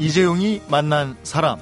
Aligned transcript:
이재용이 0.00 0.62
만난 0.68 1.14
사람. 1.24 1.58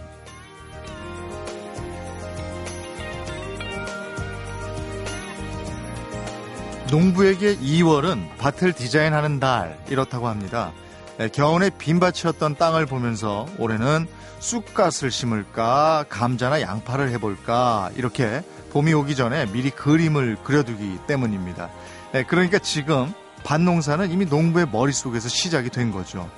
농부에게 6.89 7.57
2월은 7.57 8.39
밭을 8.39 8.75
디자인하는 8.75 9.41
달 9.41 9.77
이렇다고 9.91 10.29
합니다. 10.29 10.73
네, 11.19 11.29
겨우내 11.29 11.71
빈밭이었던 11.79 12.55
땅을 12.55 12.87
보면서 12.87 13.47
올해는 13.59 14.07
쑥갓을 14.39 15.11
심을까 15.11 16.05
감자나 16.09 16.61
양파를 16.61 17.11
해볼까 17.11 17.91
이렇게 17.97 18.43
봄이 18.71 18.95
오기 18.95 19.17
전에 19.17 19.47
미리 19.47 19.71
그림을 19.71 20.37
그려두기 20.45 20.99
때문입니다. 21.09 21.71
네, 22.13 22.23
그러니까 22.23 22.61
지금 22.61 23.13
밭농사는 23.43 24.13
이미 24.13 24.27
농부의 24.27 24.69
머릿속에서 24.71 25.29
시작이 25.29 25.71
된 25.71 25.91
거죠. 25.91 26.31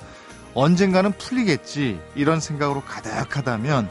언젠가는 0.53 1.11
풀리겠지 1.13 1.99
이런 2.15 2.39
생각으로 2.39 2.81
가득하다면 2.81 3.89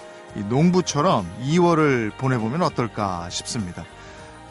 농부처럼 0.49 1.27
2월을 1.43 2.17
보내보면 2.17 2.63
어떨까 2.63 3.29
싶습니다. 3.31 3.85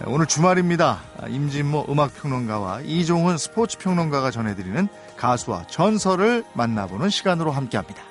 오늘 0.05 0.26
주말입니다. 0.26 1.02
임진모 1.27 1.88
음악평론가와 1.90 2.82
이종훈 2.82 3.38
스포츠평론가가 3.38 4.32
전해드리는 4.32 4.88
가수와 5.18 5.68
전설을 5.68 6.45
만나보는 6.54 7.09
시간으로 7.09 7.52
함께합니다. 7.52 8.09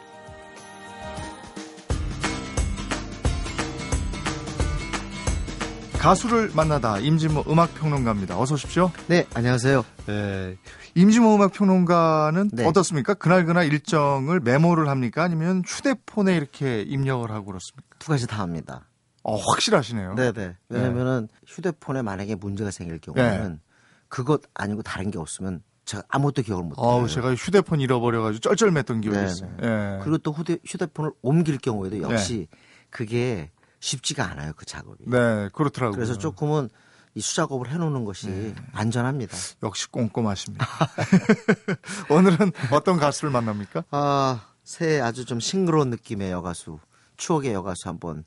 가수를 5.98 6.52
만나다 6.54 6.98
임진모 6.98 7.44
음악평론가입니다. 7.48 8.38
어서 8.38 8.54
오십시오. 8.54 8.90
네, 9.08 9.26
안녕하세요. 9.34 9.84
네, 10.06 10.56
임진모 10.94 11.34
음악평론가는 11.34 12.50
네. 12.52 12.64
어떻습니까? 12.64 13.14
그날 13.14 13.44
그날 13.44 13.66
일정을 13.66 14.40
메모를 14.40 14.88
합니까? 14.88 15.24
아니면 15.24 15.62
휴대폰에 15.66 16.36
이렇게 16.36 16.82
입력을 16.82 17.28
하고 17.30 17.46
그렇습니까? 17.46 17.82
두 17.98 18.08
가지 18.08 18.26
다 18.26 18.38
합니다. 18.38 18.86
어, 19.24 19.36
확실하시네요. 19.36 20.14
네네. 20.14 20.56
왜냐면은 20.68 21.28
네. 21.30 21.38
휴대폰에 21.46 22.02
만약에 22.02 22.36
문제가 22.36 22.70
생길 22.70 22.98
경우에는 22.98 23.52
네. 23.52 23.58
그것 24.08 24.42
아니고 24.54 24.82
다른 24.82 25.10
게 25.10 25.18
없으면 25.18 25.62
제가 25.84 26.04
아무것도 26.08 26.42
기억을 26.42 26.62
못 26.64 26.78
해요. 26.78 26.86
어, 26.86 27.06
제가 27.08 27.34
휴대폰 27.34 27.80
잃어버려가지고 27.80 28.54
쩔쩔맸던 28.54 29.02
기억이 29.02 29.18
네 29.18 29.24
있어요. 29.24 29.50
네. 29.60 29.98
그리고 30.02 30.18
또 30.18 30.32
휴대, 30.32 30.58
휴대폰을 30.64 31.10
옮길 31.22 31.58
경우에도 31.58 32.00
역시 32.02 32.46
네. 32.50 32.58
그게 32.90 33.50
쉽지가 33.80 34.24
않아요 34.30 34.52
그 34.56 34.64
작업이. 34.66 35.04
네, 35.06 35.48
그렇더라고요. 35.52 35.94
그래서 35.94 36.16
조금은 36.18 36.68
이 37.14 37.20
수작업을 37.20 37.70
해놓는 37.70 38.04
것이 38.04 38.28
네. 38.28 38.54
안전합니다. 38.72 39.36
역시 39.62 39.88
꼼꼼하십니다. 39.90 40.66
오늘은 42.10 42.52
어떤 42.70 42.98
가수를 42.98 43.30
만납니까? 43.30 43.84
아, 43.90 44.42
새 44.62 45.00
아주 45.00 45.24
좀 45.24 45.40
싱그러운 45.40 45.90
느낌의 45.90 46.30
여가수, 46.30 46.78
추억의 47.16 47.52
여가수 47.54 47.88
한번 47.88 48.24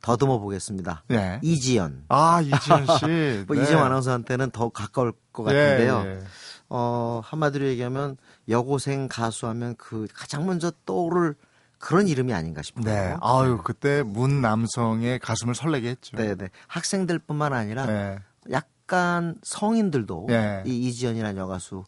더듬어 0.00 0.38
보겠습니다. 0.38 1.04
네. 1.08 1.38
이지연. 1.42 2.06
아, 2.08 2.40
이지연 2.40 2.86
씨. 2.98 3.44
뭐 3.46 3.56
네. 3.56 3.62
이지연 3.62 3.80
아나운서한테는 3.80 4.50
더 4.50 4.68
가까울 4.70 5.12
것 5.32 5.44
같은데요. 5.44 6.02
예, 6.04 6.10
예. 6.10 6.24
어, 6.68 7.20
한마디로 7.24 7.66
얘기하면 7.66 8.16
여고생 8.48 9.06
가수하면 9.08 9.76
그 9.76 10.08
가장 10.12 10.46
먼저 10.46 10.72
떠오를 10.84 11.36
그런 11.82 12.06
이름이 12.06 12.32
아닌가 12.32 12.62
싶어요. 12.62 12.84
네. 12.84 13.16
아유, 13.20 13.58
그때 13.64 14.04
문 14.04 14.40
남성의 14.40 15.18
가슴을 15.18 15.56
설레게 15.56 15.88
했죠. 15.88 16.16
네, 16.16 16.36
네. 16.36 16.48
학생들뿐만 16.68 17.52
아니라 17.52 17.86
네. 17.86 18.18
약간 18.52 19.34
성인들도 19.42 20.26
네. 20.28 20.62
이 20.64 20.86
이지연이라는 20.86 21.36
여가수 21.36 21.82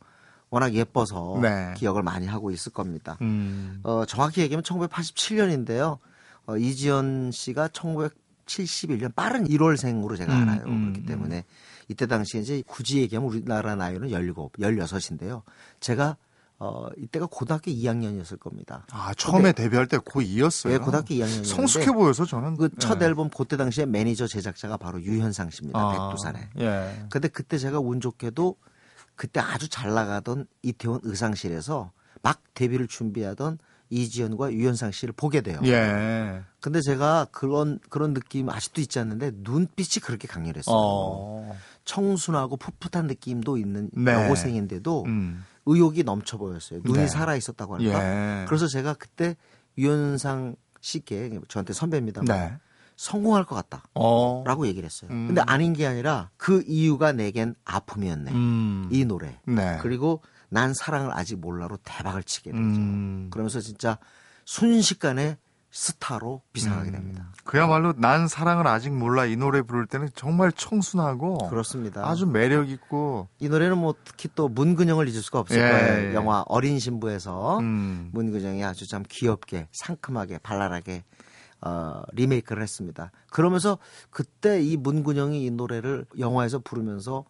워낙 0.51 0.75
예뻐서 0.75 1.39
네. 1.41 1.75
기억을 1.77 2.03
많이 2.03 2.27
하고 2.27 2.51
있을 2.51 2.73
겁니다. 2.73 3.17
음. 3.23 3.79
어, 3.85 4.05
정확히 4.05 4.41
얘기하면 4.41 4.65
1987년인데요. 4.65 5.99
어, 6.47 6.57
이지연 6.57 7.31
씨가 7.31 7.69
1971년 7.69 9.15
빠른 9.15 9.47
1월생으로 9.47 10.17
제가 10.17 10.37
음, 10.37 10.43
알아요. 10.43 10.65
음, 10.67 10.81
그렇기 10.81 11.01
음. 11.03 11.07
때문에 11.07 11.45
이때 11.87 12.09
당시에 12.09 12.41
이제 12.41 12.65
굳이 12.67 12.99
얘기하면 12.99 13.31
우리나라 13.31 13.77
나이는 13.77 14.09
17, 14.09 14.35
16인데요. 14.59 15.43
제가 15.79 16.17
어, 16.59 16.87
이때가 16.97 17.27
고등학교 17.31 17.71
2학년이었을 17.71 18.39
겁니다. 18.39 18.87
아, 18.91 19.13
처음에 19.15 19.53
데뷔할 19.53 19.87
때 19.87 19.99
고2였어요? 19.99 20.71
네, 20.71 20.79
고등학교 20.79 21.15
2학년이었는데. 21.15 21.45
성숙해 21.45 21.93
보여서 21.93 22.25
저는. 22.25 22.57
그첫 22.57 22.99
네. 22.99 23.07
앨범 23.07 23.29
그때 23.29 23.57
당시에 23.57 23.87
매니저 23.87 24.27
제작자가 24.27 24.77
바로 24.77 25.03
유현상 25.03 25.51
씨입니다. 25.51 25.79
아, 25.79 26.09
백두산에. 26.09 26.49
예. 26.61 27.07
근데 27.11 27.29
그때 27.29 27.59
제가 27.59 27.81
운 27.81 28.01
좋게도 28.01 28.57
그때 29.17 29.41
아주 29.41 29.69
잘 29.69 29.93
나가던 29.95 30.47
이태원 30.63 31.01
의상실에서 31.03 31.93
막 32.23 32.41
데뷔를 32.55 32.87
준비하던 32.89 33.59
이지연과 33.91 34.53
유현상 34.53 34.93
씨를 34.93 35.13
보게 35.17 35.41
돼요. 35.41 35.61
예. 35.65 36.43
근데 36.61 36.81
제가 36.81 37.27
그런 37.31 37.79
그런 37.91 38.15
느낌 38.15 38.49
아직도 38.49 38.81
있지 38.81 38.99
않는데 38.99 39.33
눈빛이 39.37 40.03
그렇게 40.03 40.27
강렬했어요. 40.27 40.75
어. 40.75 41.57
청순하고 41.85 42.57
풋풋한 42.57 43.07
느낌도 43.07 43.59
있는 43.59 43.91
네. 43.93 44.13
여고생인데도 44.13 45.05
음. 45.05 45.45
의욕이 45.67 46.03
넘쳐 46.03 46.37
보였어요. 46.37 46.81
눈이 46.85 46.99
네. 46.99 47.07
살아 47.07 47.37
있었다고 47.37 47.77
할까? 47.77 48.43
예. 48.43 48.45
그래서 48.47 48.67
제가 48.67 48.95
그때 48.95 49.37
유현상 49.79 50.57
씨께 50.81 51.41
저한테 51.49 51.73
선배입니다만 51.73 52.27
네. 52.27 52.57
성공할 52.97 53.45
것 53.45 53.55
같다라고 53.57 53.93
어. 53.95 54.67
얘기를 54.67 54.85
했어요. 54.85 55.11
음. 55.11 55.27
근데 55.27 55.41
아닌 55.41 55.73
게 55.73 55.87
아니라 55.87 56.31
그 56.37 56.63
이유가 56.67 57.13
내겐 57.13 57.55
아픔이었네. 57.65 58.31
음. 58.33 58.89
이 58.93 59.05
노래. 59.05 59.41
네. 59.47 59.79
그리고 59.81 60.23
난 60.49 60.73
사랑을 60.75 61.11
아직 61.13 61.41
몰라로 61.41 61.79
대박을 61.83 62.23
치게 62.23 62.53
되죠. 62.53 62.63
음. 62.63 63.29
그러면서 63.31 63.61
진짜 63.61 63.99
순식간에 64.45 65.39
스타로 65.75 66.41
비상하게 66.53 66.91
음. 66.91 66.93
됩니다. 66.93 67.33
그야말로 67.43 67.93
난 67.97 68.29
사랑을 68.29 68.69
아직 68.69 68.93
몰라 68.93 69.27
이 69.27 69.35
노래 69.35 69.61
부를 69.61 69.87
때는 69.87 70.09
정말 70.15 70.53
청순하고 70.53 71.49
그렇습니다. 71.49 72.09
아주 72.09 72.27
매력 72.27 72.71
있고 72.71 73.27
이 73.41 73.49
노래는 73.49 73.79
뭐 73.79 73.93
특히 74.05 74.29
또 74.37 74.49
문근영을 74.49 75.09
잊을 75.09 75.21
수가 75.21 75.41
없을 75.41 75.57
예, 75.57 75.63
거예요. 75.63 76.11
예. 76.11 76.15
영화 76.15 76.45
어린 76.47 76.79
신부에서 76.79 77.59
음. 77.59 78.11
문근영이 78.13 78.63
아주 78.63 78.87
참 78.87 79.03
귀엽게 79.09 79.67
상큼하게 79.73 80.39
발랄하게 80.39 81.03
어, 81.63 82.03
리메이크를 82.13 82.63
했습니다. 82.63 83.11
그러면서 83.33 83.79
그때 84.11 84.63
이 84.63 84.77
문근영이 84.77 85.45
이 85.45 85.51
노래를 85.51 86.07
영화에서 86.21 86.61
부르면서 86.61 87.25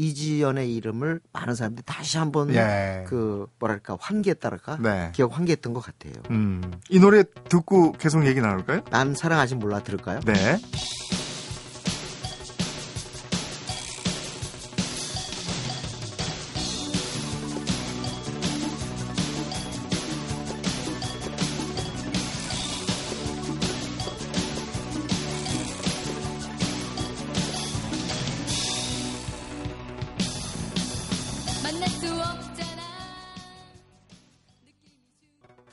이지연의 0.00 0.74
이름을 0.76 1.20
많은 1.30 1.54
사람들이 1.54 1.84
다시 1.84 2.16
한번 2.16 2.54
예. 2.54 3.04
그 3.06 3.46
뭐랄까 3.58 3.98
환기했다랄까 4.00 4.78
네. 4.80 5.12
기억 5.14 5.36
환기했던 5.36 5.74
것 5.74 5.80
같아요. 5.80 6.14
음. 6.30 6.62
이 6.88 6.98
노래 6.98 7.22
듣고 7.50 7.92
계속 7.92 8.24
얘기 8.26 8.40
나눌까요? 8.40 8.80
난 8.90 9.14
사랑 9.14 9.40
아직 9.40 9.56
몰라 9.56 9.80
들을까요? 9.80 10.20
네. 10.20 10.58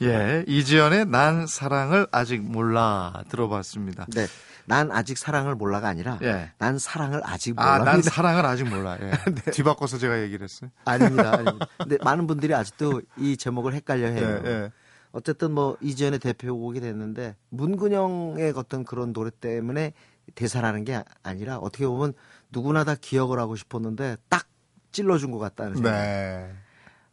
예, 0.01 0.43
이지연의 0.47 1.05
난 1.07 1.47
사랑을 1.47 2.07
아직 2.11 2.41
몰라 2.41 3.23
들어봤습니다. 3.29 4.05
네. 4.13 4.27
난 4.65 4.91
아직 4.91 5.17
사랑을 5.17 5.55
몰라가 5.55 5.87
아니라 5.87 6.19
예. 6.21 6.51
난 6.57 6.77
사랑을 6.77 7.21
아직 7.23 7.55
몰라. 7.55 7.73
아, 7.75 7.79
난 7.79 8.01
사랑을 8.01 8.45
아직 8.45 8.67
몰라. 8.67 8.97
예. 9.01 9.11
네. 9.31 9.51
뒤바꿔서 9.51 9.97
제가 9.97 10.21
얘기를 10.21 10.43
했어요. 10.43 10.69
아닙니다. 10.85 11.33
아닙니다. 11.33 11.67
근데 11.79 11.97
많은 12.03 12.27
분들이 12.27 12.53
아직도 12.53 13.01
이 13.17 13.37
제목을 13.37 13.73
헷갈려 13.73 14.07
해요. 14.07 14.41
예, 14.43 14.49
예. 14.49 14.71
어쨌든 15.13 15.51
뭐 15.53 15.77
이지연의 15.81 16.19
대표곡이 16.19 16.81
됐는데 16.81 17.35
문근영의 17.49 18.53
어떤 18.55 18.83
그런 18.83 19.13
노래 19.13 19.31
때문에 19.31 19.93
대사라는 20.35 20.83
게 20.83 21.01
아니라 21.23 21.57
어떻게 21.57 21.87
보면 21.87 22.13
누구나 22.51 22.83
다 22.83 22.95
기억을 22.99 23.39
하고 23.39 23.55
싶었는데 23.55 24.17
딱 24.27 24.47
찔러준 24.91 25.31
것 25.31 25.39
같다는 25.39 25.75
생각. 25.75 25.91
네. 25.91 26.51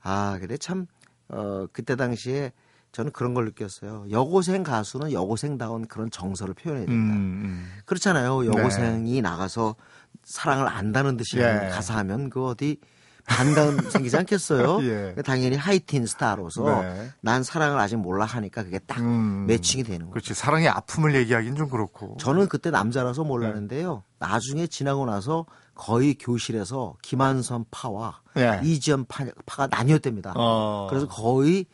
아, 0.03 0.37
근데 0.39 0.57
참, 0.57 0.87
어, 1.29 1.67
그때 1.73 1.97
당시에 1.97 2.53
저는 2.93 3.11
그런 3.11 3.35
걸 3.35 3.47
느꼈어요. 3.47 4.07
여고생 4.11 4.63
가수는 4.63 5.11
여고생다운 5.11 5.87
그런 5.87 6.11
정서를 6.11 6.55
표현해야 6.55 6.87
된다. 6.87 7.13
음, 7.13 7.19
음. 7.45 7.73
그렇잖아요. 7.87 8.47
여고생이 8.47 9.15
네. 9.15 9.21
나가서 9.21 9.75
사랑을 10.23 10.69
안다는 10.69 11.17
듯이 11.17 11.39
예. 11.39 11.71
가사하면 11.73 12.31
그 12.31 12.47
어디 12.47 12.79
반감 13.27 13.79
생기지 13.91 14.17
않겠어요? 14.17 14.81
예. 14.85 15.15
당연히 15.25 15.57
하이틴 15.57 16.07
스타로서 16.07 16.83
네. 16.83 17.11
난 17.21 17.43
사랑을 17.43 17.79
아직 17.79 17.97
몰라 17.97 18.25
하니까 18.25 18.63
그게 18.63 18.79
딱 18.79 19.01
음, 19.01 19.47
매칭이 19.47 19.83
되는 19.85 20.01
거죠. 20.07 20.11
그렇지. 20.13 20.35
사랑의 20.35 20.69
아픔을 20.69 21.15
얘기하기는 21.15 21.57
좀 21.57 21.69
그렇고. 21.69 22.17
저는 22.21 22.49
그때 22.49 22.71
남자라서 22.71 23.25
몰랐는데요. 23.25 24.03
네. 24.21 24.27
나중에 24.29 24.67
지나고 24.67 25.07
나서 25.07 25.47
거의 25.75 26.15
교실에서 26.15 26.95
김한선 27.03 27.65
파와 27.71 28.21
예. 28.37 28.61
이지연 28.63 29.07
파, 29.07 29.25
가 29.47 29.67
나뉘었답니다. 29.67 30.35
어. 30.37 30.87
그래서 30.91 31.09
거의 31.09 31.67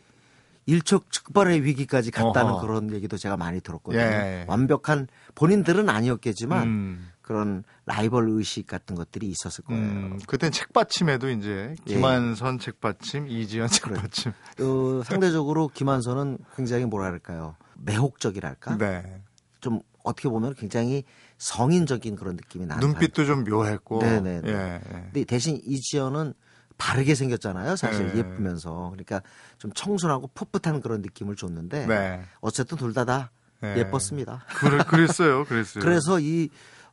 일촉즉발의 0.67 1.64
위기까지 1.64 2.11
갔다는 2.11 2.52
어허. 2.52 2.61
그런 2.67 2.93
얘기도 2.93 3.17
제가 3.17 3.37
많이 3.37 3.61
들었거든요. 3.61 4.00
예. 4.02 4.44
완벽한 4.47 5.08
본인들은 5.35 5.88
아니었겠지만 5.88 6.62
음. 6.62 7.11
그런 7.23 7.64
라이벌 7.90 8.28
의식 8.31 8.69
같은 8.69 8.94
것들이 8.94 9.26
있었을 9.28 9.64
거예요. 9.64 9.82
음, 9.82 10.19
그땐 10.28 10.52
책받침에도 10.52 11.28
이제 11.31 11.75
예. 11.88 11.94
김한선 11.94 12.54
예. 12.54 12.58
책받침, 12.58 13.26
이지연 13.26 13.66
책받침. 13.69 14.32
어, 14.60 15.02
상대적으로 15.04 15.69
김한선은 15.69 16.38
굉장히 16.54 16.84
뭐랄까요 16.84 17.56
매혹적이랄까. 17.78 18.78
네. 18.78 19.22
좀 19.60 19.81
어떻게 20.04 20.28
보면 20.28 20.54
굉장히 20.54 21.02
성인적인 21.38 22.14
그런 22.14 22.37
느낌이 22.37 22.66
나는. 22.66 22.87
눈빛도 22.87 23.25
좀 23.25 23.42
묘했고. 23.42 23.98
네네. 23.98 24.42
예, 24.46 24.50
예. 24.52 24.81
근데 24.90 25.25
대신 25.25 25.60
이지연은 25.64 26.34
바르게 26.78 27.14
생겼잖아요. 27.16 27.75
사실 27.75 28.12
네. 28.12 28.19
예쁘면서 28.19 28.90
그러니까 28.92 29.20
좀 29.58 29.72
청순하고 29.72 30.31
풋풋한 30.34 30.81
그런 30.81 31.02
느낌을 31.02 31.34
줬는데 31.37 31.87
네. 31.87 32.22
어쨌든 32.40 32.78
둘 32.78 32.94
다다 32.94 33.19
다 33.19 33.31
네. 33.60 33.78
예뻤습니다. 33.78 34.44
그랬어요, 34.88 35.44
그랬어요. 35.44 35.82
그래서 35.84 36.20
이 36.20 36.48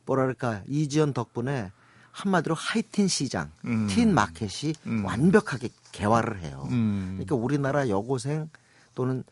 뭐랄까 0.08 0.62
이지연 0.68 1.12
덕분에 1.12 1.70
한마디로 2.12 2.54
하이틴 2.54 3.06
시장, 3.06 3.52
음. 3.66 3.86
틴 3.88 4.12
마켓이 4.14 4.72
음. 4.86 5.04
완벽하게 5.04 5.68
개화를 5.92 6.40
해요. 6.40 6.66
음. 6.70 7.10
그러니까 7.18 7.36
우리나라 7.36 7.88
여고생 7.88 8.48
또는 8.94 9.22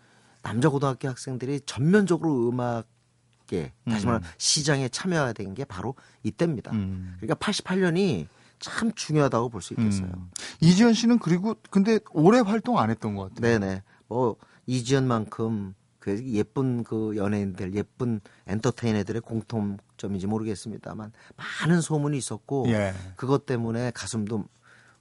남자 0.43 0.69
고등학교 0.69 1.09
학생들이 1.09 1.63
전면적으로 1.67 2.49
음악계 2.51 3.73
다시 3.89 4.05
말하면 4.07 4.29
음. 4.29 4.33
시장에 4.37 4.89
참여하게 4.89 5.33
된게 5.33 5.65
바로 5.65 5.95
이때입니다. 6.23 6.71
음. 6.73 7.17
그러니까 7.19 7.35
88년이 7.45 8.27
참 8.61 8.93
중요하다고 8.95 9.49
볼 9.49 9.63
수 9.63 9.73
있겠어요. 9.75 10.11
음. 10.15 10.31
이지연 10.61 10.93
씨는 10.93 11.19
그리고 11.19 11.57
근데 11.71 11.99
오래 12.13 12.39
활동 12.39 12.79
안 12.79 12.91
했던 12.91 13.15
것 13.17 13.35
같아요. 13.35 13.59
네네. 13.59 13.83
뭐 14.09 14.37
이지연만큼 14.67 15.75
그 16.07 16.25
예쁜 16.29 16.85
그 16.85 17.17
연예인들, 17.17 17.75
예쁜 17.75 18.21
엔터테이너들의 18.47 19.23
공통점인지 19.23 20.29
모르겠습니다만 20.29 21.11
많은 21.37 21.81
소문이 21.81 22.17
있었고 22.17 22.67
예. 22.69 22.95
그것 23.17 23.45
때문에 23.45 23.91
가슴도 23.91 24.45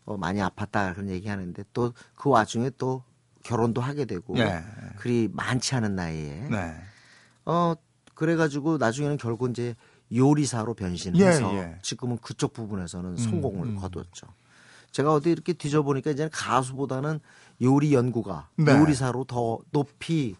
어, 0.05 0.17
많이 0.17 0.39
아팠다 0.39 0.95
그런 0.95 1.09
얘기하는데 1.09 1.63
또 1.73 1.93
그 2.15 2.31
와중에 2.31 2.71
또 2.79 3.03
결혼도 3.43 3.81
하게 3.81 4.05
되고 4.05 4.35
예. 4.39 4.63
그리 4.97 5.29
많지 5.31 5.75
않은 5.75 5.95
나이에 5.95 6.47
네. 6.49 6.75
어 7.45 7.75
그래가지고 8.15 8.79
나중에는 8.79 9.17
결국 9.17 9.51
이제 9.51 9.75
요리사로 10.11 10.73
변신해서 10.73 11.53
예, 11.53 11.57
예. 11.57 11.79
지금은 11.83 12.17
그쪽 12.17 12.53
부분에서는 12.53 13.11
음, 13.11 13.17
성공을 13.17 13.67
음. 13.67 13.75
거뒀죠. 13.75 14.25
제가 14.89 15.13
어디 15.13 15.29
이렇게 15.29 15.53
뒤져보니까 15.53 16.11
이제는 16.11 16.31
가수보다는 16.31 17.19
요리 17.61 17.93
연구가 17.93 18.49
네. 18.55 18.71
요리사로 18.71 19.25
더 19.25 19.59
높이 19.71 20.35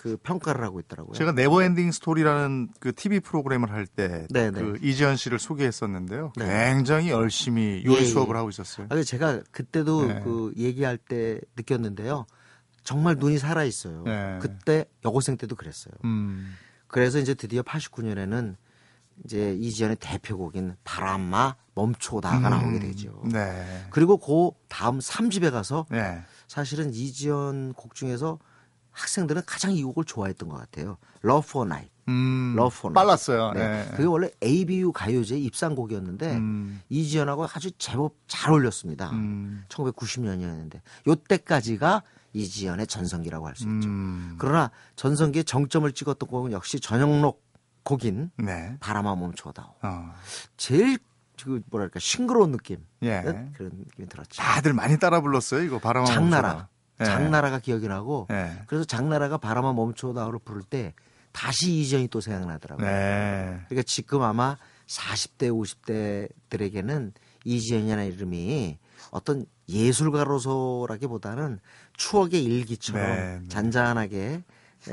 그 0.00 0.16
평가를 0.16 0.64
하고 0.64 0.80
있더라고요. 0.80 1.12
제가 1.12 1.32
Never 1.32 1.59
Ending 1.59 1.92
Story라는 1.92 2.70
그 2.80 2.94
TV 2.94 3.20
프로그램을 3.20 3.70
할 3.70 3.86
때그 3.86 4.28
네, 4.30 4.50
네. 4.50 4.72
이지연 4.80 5.16
씨를 5.16 5.38
소개했었는데요. 5.38 6.32
네. 6.36 6.72
굉장히 6.72 7.10
열심히 7.10 7.82
요리 7.84 7.96
예, 7.96 8.00
예. 8.00 8.04
수업을 8.06 8.34
하고 8.34 8.48
있었어요. 8.48 8.86
아, 8.88 9.02
제가 9.02 9.42
그때도 9.50 10.06
네. 10.06 10.20
그 10.24 10.54
얘기할 10.56 10.96
때 10.96 11.38
느꼈는데요. 11.54 12.24
정말 12.82 13.16
눈이 13.16 13.36
살아 13.36 13.62
있어요. 13.62 14.02
네. 14.06 14.38
그때 14.40 14.86
여고생 15.04 15.36
때도 15.36 15.54
그랬어요. 15.54 15.92
음. 16.04 16.56
그래서 16.86 17.18
이제 17.18 17.34
드디어 17.34 17.60
89년에는 17.60 18.56
이제 19.26 19.52
이지연의 19.52 19.98
대표곡인 20.00 20.76
바람마 20.82 21.56
멈춰다가 21.74 22.38
음, 22.38 22.50
나오게 22.50 22.78
되죠. 22.78 23.22
네. 23.30 23.84
그리고 23.90 24.16
그 24.16 24.58
다음 24.68 24.98
3집에 24.98 25.50
가서 25.50 25.84
네. 25.90 26.22
사실은 26.48 26.94
이지연 26.94 27.74
곡 27.74 27.94
중에서 27.94 28.38
학생들은 29.00 29.42
가장 29.46 29.72
이 29.72 29.82
곡을 29.82 30.04
좋아했던 30.04 30.48
것 30.48 30.56
같아요. 30.58 30.96
Love 31.24 31.48
for 31.48 31.66
Night. 31.68 31.90
음, 32.08 32.54
Love 32.56 32.76
for 32.76 32.92
Night. 32.92 32.94
빨랐어요. 32.94 33.52
네. 33.52 33.84
네. 33.84 33.90
그게 33.92 34.04
원래 34.04 34.30
ABU 34.42 34.92
가요제 34.92 35.38
입상곡이었는데 35.38 36.36
음. 36.36 36.80
이지연하고 36.88 37.46
아주 37.52 37.70
제법 37.78 38.14
잘 38.26 38.50
어울렸습니다. 38.52 39.10
음. 39.10 39.64
1990년이었는데 39.68 40.80
요때까지가 41.06 42.02
이지연의 42.32 42.86
전성기라고 42.86 43.46
할 43.46 43.56
수 43.56 43.64
있죠. 43.64 43.88
음. 43.88 44.36
그러나 44.38 44.70
전성기의 44.96 45.44
정점을 45.44 45.90
찍었던 45.92 46.28
곡은 46.28 46.52
역시 46.52 46.78
전영록 46.80 47.42
곡인 47.82 48.30
네. 48.36 48.76
바람아 48.80 49.16
멈춰다오. 49.16 49.74
어. 49.82 50.12
제일 50.56 50.98
그 51.42 51.62
뭐랄까 51.70 51.98
싱그러운 51.98 52.52
느낌 52.52 52.84
예. 53.02 53.22
그런 53.54 53.72
느낌이 53.72 54.08
들었죠. 54.10 54.42
다들 54.42 54.74
많이 54.74 54.98
따라 54.98 55.22
불렀어요 55.22 55.62
이거 55.62 55.78
바람아 55.78 56.04
장나라. 56.06 56.68
예. 57.00 57.04
장나라가 57.04 57.58
기억이 57.58 57.88
나고 57.88 58.26
예. 58.30 58.52
그래서 58.66 58.84
장나라가 58.84 59.38
바람아 59.38 59.72
멈춰다오를 59.72 60.40
부를 60.44 60.62
때 60.62 60.94
다시 61.32 61.80
이전이 61.80 62.08
또 62.08 62.20
생각나더라고요. 62.20 62.86
네. 62.86 63.60
그러니까 63.68 63.82
지금 63.86 64.22
아마 64.22 64.56
40대 64.86 65.50
50대들에게는 66.50 67.12
이지연이라는 67.44 68.06
이름이 68.12 68.78
어떤 69.10 69.46
예술가로서라기보다는 69.68 71.60
추억의 71.96 72.42
일기처럼 72.42 73.02
네, 73.02 73.38
네. 73.40 73.48
잔잔하게 73.48 74.42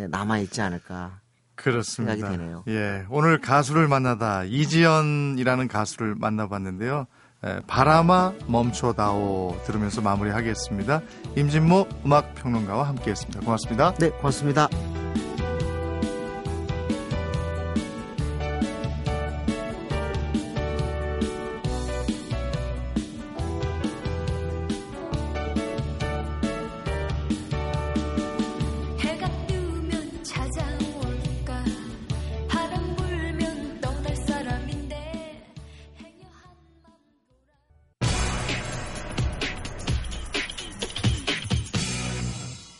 남아 0.09 0.39
있지 0.39 0.61
않을까 0.61 1.19
그렇습니다. 1.55 2.13
생각이 2.13 2.37
되네요. 2.37 2.63
예, 2.67 3.05
오늘 3.09 3.41
가수를 3.41 3.87
만나다 3.87 4.43
이지연이라는 4.43 5.67
가수를 5.67 6.15
만나봤는데요. 6.15 7.07
예, 7.45 7.59
바람아 7.67 8.33
멈춰다오 8.47 9.57
들으면서 9.65 10.01
마무리하겠습니다. 10.01 11.01
임진모 11.35 11.87
음악평론가와 12.05 12.87
함께했습니다. 12.87 13.41
고맙습니다. 13.41 13.93
네, 13.95 14.09
고맙습니다. 14.09 14.67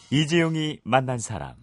이재용이 0.10 0.80
만난 0.84 1.20
사람. 1.20 1.54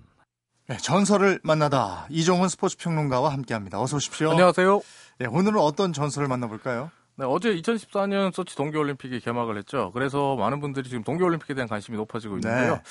네, 0.67 0.77
전설을 0.77 1.41
만나다 1.43 2.07
이종훈 2.11 2.49
스포츠 2.49 2.77
평론가와 2.79 3.33
함께합니다. 3.33 3.81
어서 3.81 3.97
오십시오. 3.97 4.31
안녕하세요. 4.31 4.81
네, 5.19 5.27
오늘은 5.27 5.59
어떤 5.59 5.93
전설을 5.93 6.29
만나볼까요? 6.29 6.91
네, 7.17 7.27
어제 7.27 7.55
2014년 7.55 8.33
소치 8.35 8.57
동계올림픽이 8.57 9.21
개막을 9.21 9.57
했죠. 9.59 9.93
그래서 9.93 10.37
많은 10.37 10.61
분들이 10.61 10.89
지금 10.89 11.05
동계올림픽에 11.05 11.55
대한 11.55 11.69
관심이 11.69 11.97
높아지고 11.97 12.37
있는데요. 12.37 12.75
네. 12.75 12.83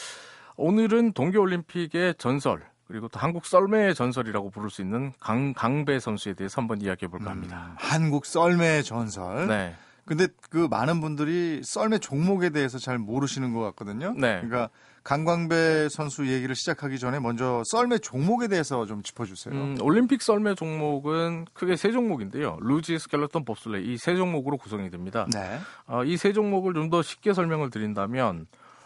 오늘은 0.56 1.14
동계올림픽의 1.14 2.16
전설 2.18 2.62
그리고 2.88 3.08
또 3.08 3.20
한국 3.20 3.46
썰매의 3.46 3.96
전설이라고 3.96 4.50
부를 4.52 4.70
수 4.70 4.82
있는 4.82 5.14
강 5.20 5.54
강배 5.54 6.00
선수에 6.00 6.34
대해서 6.34 6.62
한번 6.62 6.82
이야기해 6.82 7.10
볼까 7.10 7.32
합니다. 7.32 7.70
음, 7.72 7.76
한국 7.78 8.26
썰매의 8.26 8.84
전설. 8.84 9.48
네. 9.48 9.76
근데 10.06 10.28
그 10.50 10.68
많은 10.70 11.00
분들이 11.02 11.62
썰매 11.64 12.00
종목에 12.00 12.50
대해서 12.50 12.78
잘 12.78 12.98
모르시는 12.98 13.54
것 13.54 13.62
같거든요. 13.62 14.14
네. 14.18 14.42
그러니까 14.42 14.70
강광배 15.04 15.90
선수 15.90 16.28
얘기를 16.32 16.56
시작하기 16.56 16.98
전에 17.00 17.20
먼저 17.20 17.62
썰매 17.66 18.00
종목에 18.00 18.48
대해서 18.48 18.86
좀 18.86 19.02
짚어주세요. 19.04 19.54
음, 19.54 19.78
올림픽 19.82 20.22
썰매 20.22 20.56
종목은 20.56 21.46
크게 21.54 21.76
세 21.76 21.92
종목인데요. 21.92 22.58
루지, 22.62 23.00
스켈레톤, 23.00 23.44
법슬레이 23.46 23.94
이 23.94 23.98
세 23.98 24.16
종목으로 24.16 24.58
구성이 24.58 24.90
됩니다. 24.90 25.28
네. 25.34 25.60
어, 25.88 26.04
이 26.06 26.16
세 26.18 26.32
종목을 26.34 26.74
좀 26.74 26.90
더 26.90 27.02
쉽게 27.02 27.34
설명을 27.34 27.70
드린다면 27.70 28.46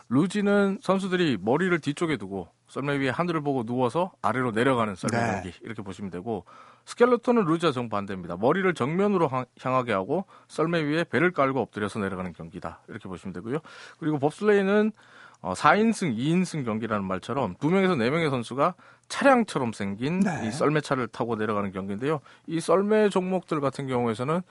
루지는 0.09 0.79
선수들이 0.81 1.37
머리를 1.41 1.77
뒤쪽에 1.79 2.17
두고 2.17 2.47
썰매 2.69 2.97
위에 2.99 3.09
하늘을 3.09 3.41
보고 3.41 3.63
누워서 3.63 4.11
아래로 4.21 4.51
내려가는 4.51 4.95
썰매 4.95 5.41
네. 5.43 5.51
이렇게 5.61 5.81
보시면 5.81 6.11
되고 6.11 6.45
스켈레톤은 6.87 7.43
루지와 7.43 7.73
정반대입니다. 7.73 8.37
머리를 8.37 8.73
정면으로 8.73 9.29
향하게 9.61 9.91
하고 9.91 10.25
썰매 10.47 10.83
위에 10.83 11.03
배를 11.03 11.31
깔고 11.31 11.59
엎드려서 11.59 11.99
내려가는 11.99 12.31
경기다 12.31 12.79
이렇게 12.87 13.09
보시면 13.09 13.33
되고요. 13.33 13.59
그리고 13.99 14.19
법슬레이는 14.19 14.93
어, 15.41 15.53
4인승, 15.53 16.17
2인승 16.17 16.65
경기라는 16.65 17.05
말처럼 17.05 17.55
2명에서 17.55 17.97
4명의 17.97 18.29
선수가 18.29 18.73
차량처럼 19.09 19.73
생긴 19.73 20.21
네. 20.21 20.47
이 20.47 20.51
썰매차를 20.51 21.09
타고 21.09 21.35
내려가는 21.35 21.71
경기인데요. 21.73 22.21
이 22.47 22.59
썰매 22.61 23.09
종목들 23.09 23.59
같은 23.59 23.87
경우에서는 23.87 24.41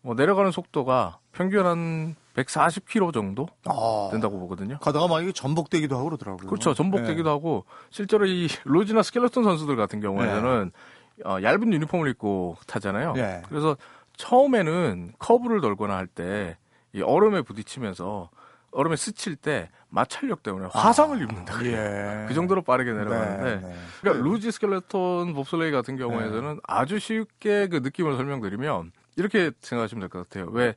뭐 0.00 0.14
내려가는 0.14 0.50
속도가 0.52 1.18
평균 1.32 1.66
한 1.66 2.16
140km 2.34 3.12
정도 3.12 3.46
아, 3.66 4.08
된다고 4.10 4.38
보거든요. 4.40 4.78
가다가 4.78 5.06
막 5.06 5.22
이게 5.22 5.32
전복되기도 5.32 5.96
하고 5.96 6.06
그러더라고요. 6.06 6.48
그렇죠. 6.48 6.74
전복되기도 6.74 7.22
네. 7.22 7.28
하고 7.28 7.64
실제로 7.90 8.26
이 8.26 8.48
로지나 8.64 9.02
스켈레톤 9.02 9.44
선수들 9.44 9.76
같은 9.76 10.00
경우에는 10.00 10.64
네. 10.64 10.70
어, 11.24 11.38
얇은 11.42 11.72
유니폼을 11.72 12.08
입고 12.10 12.56
타잖아요. 12.66 13.12
네. 13.12 13.42
그래서 13.48 13.76
처음에는 14.16 15.12
커브를 15.18 15.60
돌거나 15.60 15.96
할 15.96 16.06
때 16.06 16.56
이 16.96 17.02
얼음에 17.02 17.42
부딪히면서 17.42 18.30
얼음에 18.70 18.94
스칠 18.94 19.34
때 19.34 19.68
마찰력 19.88 20.44
때문에 20.44 20.68
화상을 20.70 21.16
아, 21.16 21.20
입는다. 21.20 21.64
예. 21.64 22.24
그 22.28 22.34
정도로 22.34 22.62
빠르게 22.62 22.92
내려가는데, 22.92 23.42
네, 23.56 23.68
네. 23.68 23.74
그러니까 24.00 24.24
루지 24.24 24.52
스켈레톤 24.52 25.34
봅슬레이 25.34 25.72
같은 25.72 25.96
경우에는 25.96 26.54
네. 26.54 26.60
아주 26.62 27.00
쉽게 27.00 27.66
그 27.66 27.78
느낌을 27.82 28.16
설명드리면 28.16 28.92
이렇게 29.16 29.50
생각하시면 29.60 30.00
될 30.02 30.08
것 30.08 30.28
같아요. 30.28 30.48
왜 30.52 30.74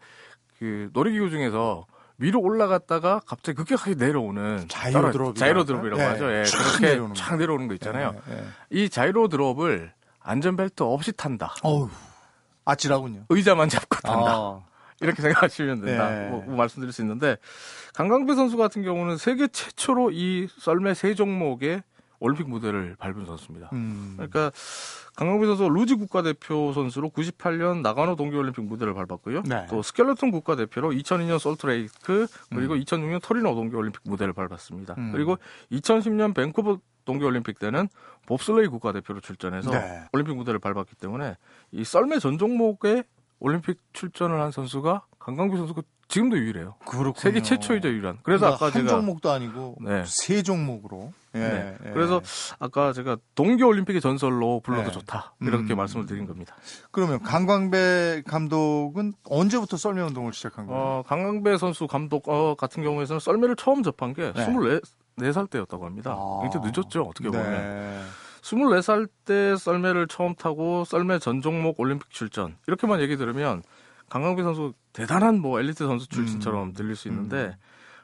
그 0.58 0.90
놀이기구 0.94 1.30
중에서 1.30 1.86
위로 2.18 2.42
올라갔다가 2.42 3.22
갑자기 3.28 3.58
급격하게 3.58 3.94
내려오는 3.94 4.66
자이로 4.68 5.12
드롭 5.12 5.36
자이로 5.36 5.66
드롭이라고 5.66 5.98
네. 6.02 6.04
하죠. 6.08 6.32
예, 6.32 6.44
그렇게 6.46 6.88
내려오는 6.88 7.14
촥 7.14 7.38
내려오는 7.38 7.68
거 7.68 7.76
있잖아요. 7.76 8.14
네, 8.28 8.36
네. 8.38 8.44
이 8.72 8.90
자이로 8.90 9.28
드롭을 9.28 9.94
안전벨트 10.28 10.84
없이 10.84 11.12
탄다. 11.14 11.56
어우, 11.64 11.90
아찔하군요. 12.66 13.26
의자만 13.30 13.70
잡고 13.70 13.98
탄다. 14.02 14.32
아. 14.32 14.62
이렇게 15.00 15.22
생각하시면 15.22 15.82
된다. 15.86 16.10
네. 16.10 16.30
뭐, 16.30 16.44
뭐 16.44 16.56
말씀드릴 16.56 16.92
수 16.92 17.02
있는데 17.02 17.38
강강배 17.94 18.36
선수 18.36 18.58
같은 18.58 18.84
경우는 18.84 19.18
세계 19.18 19.48
최초로 19.48 20.12
이 20.12 20.48
썰매 20.60 20.96
세 20.96 21.14
종목의 21.14 21.84
올림픽 22.20 22.50
무대를 22.50 22.96
밟은 22.98 23.26
선수입니다. 23.26 23.70
음. 23.74 24.14
그러니까 24.16 24.52
강강배 25.16 25.46
선수 25.46 25.70
루지 25.70 25.96
국가대표 25.96 26.74
선수로 26.74 27.12
98년 27.12 27.82
나가노 27.82 28.16
동계올림픽 28.16 28.66
무대를 28.66 28.96
밟았고요. 28.96 29.44
네. 29.44 29.68
또 29.70 29.84
스켈레톤 29.84 30.32
국가대표로 30.32 30.90
2002년 30.92 31.38
솔트레이크 31.38 32.28
그리고 32.50 32.74
음. 32.74 32.80
2006년 32.80 33.22
토리노 33.22 33.54
동계올림픽 33.54 34.02
무대를 34.04 34.34
밟았습니다. 34.34 34.96
음. 34.98 35.12
그리고 35.12 35.38
2010년 35.72 36.34
밴쿠버 36.36 36.80
동계올림픽 37.08 37.58
때는 37.58 37.88
봅슬레이 38.28 38.68
국가대표로 38.68 39.22
출전해서 39.22 39.72
네. 39.72 40.04
올림픽 40.14 40.36
무대를 40.36 40.60
밟았기 40.60 40.96
때문에 40.96 41.36
이 41.72 41.84
썰매 41.84 42.20
전 42.20 42.38
종목에 42.38 43.04
올림픽 43.40 43.80
출전을 43.94 44.40
한 44.42 44.52
선수가 44.52 45.06
강강규 45.18 45.58
선수가 45.58 45.82
지금도 46.10 46.38
유일해요. 46.38 46.76
그렇군요. 46.86 47.14
세계 47.16 47.42
최초이자 47.42 47.90
유일한. 47.90 48.18
그래서 48.24 48.46
그러니까 48.46 48.56
아까 48.56 48.66
한 48.68 48.72
제가 48.72 48.90
종목도 48.90 49.30
아니고 49.30 49.76
네. 49.82 50.04
세 50.06 50.42
종목으로. 50.42 51.12
예, 51.36 51.40
네. 51.40 51.78
예. 51.86 51.92
그래서 51.92 52.22
아까 52.60 52.94
제가 52.94 53.18
동계 53.36 53.64
올림픽의 53.64 54.00
전설로 54.00 54.62
불러도 54.62 54.88
네. 54.88 54.92
좋다 54.92 55.36
이렇게 55.42 55.76
음. 55.76 55.78
말씀을 55.78 56.06
드린 56.06 56.26
겁니다. 56.26 56.56
그러면 56.92 57.22
강광배 57.22 58.24
감독은 58.26 59.14
언제부터 59.26 59.76
썰매 59.76 60.02
운동을 60.02 60.32
시작한 60.34 60.66
거예요? 60.66 60.82
어, 60.82 61.04
강광배 61.06 61.58
선수 61.58 61.88
감독 61.88 62.30
어, 62.30 62.56
같은 62.56 62.84
경우에는 62.84 63.20
썰매를 63.20 63.58
처음 63.58 63.84
접한 63.84 64.14
게 64.14 64.32
네. 64.34 64.42
24 64.42 64.80
살 65.34 65.48
때였다고 65.48 65.86
합니다. 65.86 66.16
아. 66.18 66.40
굉장히 66.44 66.72
늦었죠 66.72 67.04
어떻게 67.04 67.30
보면. 67.30 67.52
네. 67.52 68.02
24살 68.42 69.10
때 69.26 69.56
썰매를 69.58 70.08
처음 70.08 70.36
타고 70.36 70.86
썰매 70.86 71.20
전 71.20 71.42
종목 71.42 71.80
올림픽 71.80 72.10
출전 72.10 72.56
이렇게만 72.68 73.02
얘기 73.02 73.18
들으면 73.18 73.62
강강비 74.10 74.42
선수 74.42 74.74
대단한 74.94 75.42
뭐 75.42 75.60
엘리트 75.60 75.86
선수 75.86 76.08
출신처럼 76.08 76.70
음. 76.70 76.74
들릴 76.74 76.96
수 76.96 77.10
있는데 77.10 77.38
음. 77.38 77.54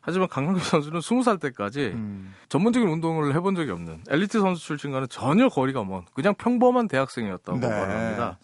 하지만 0.02 0.28
강강비 0.28 0.60
선수는 0.62 1.00
20살 1.00 1.40
때까지 1.40 1.92
음. 1.94 2.34
전문적인 2.50 2.90
운동을 2.90 3.34
해본 3.36 3.56
적이 3.56 3.72
없는 3.72 4.04
엘리트 4.10 4.42
선수 4.42 4.66
출신과는 4.66 5.08
전혀 5.10 5.48
거리가 5.48 5.86
먼 5.86 6.04
그냥 6.14 6.36
평범한 6.36 6.90
대학생이었다고 6.90 7.60
네. 7.60 7.70
말합니다. 7.70 8.38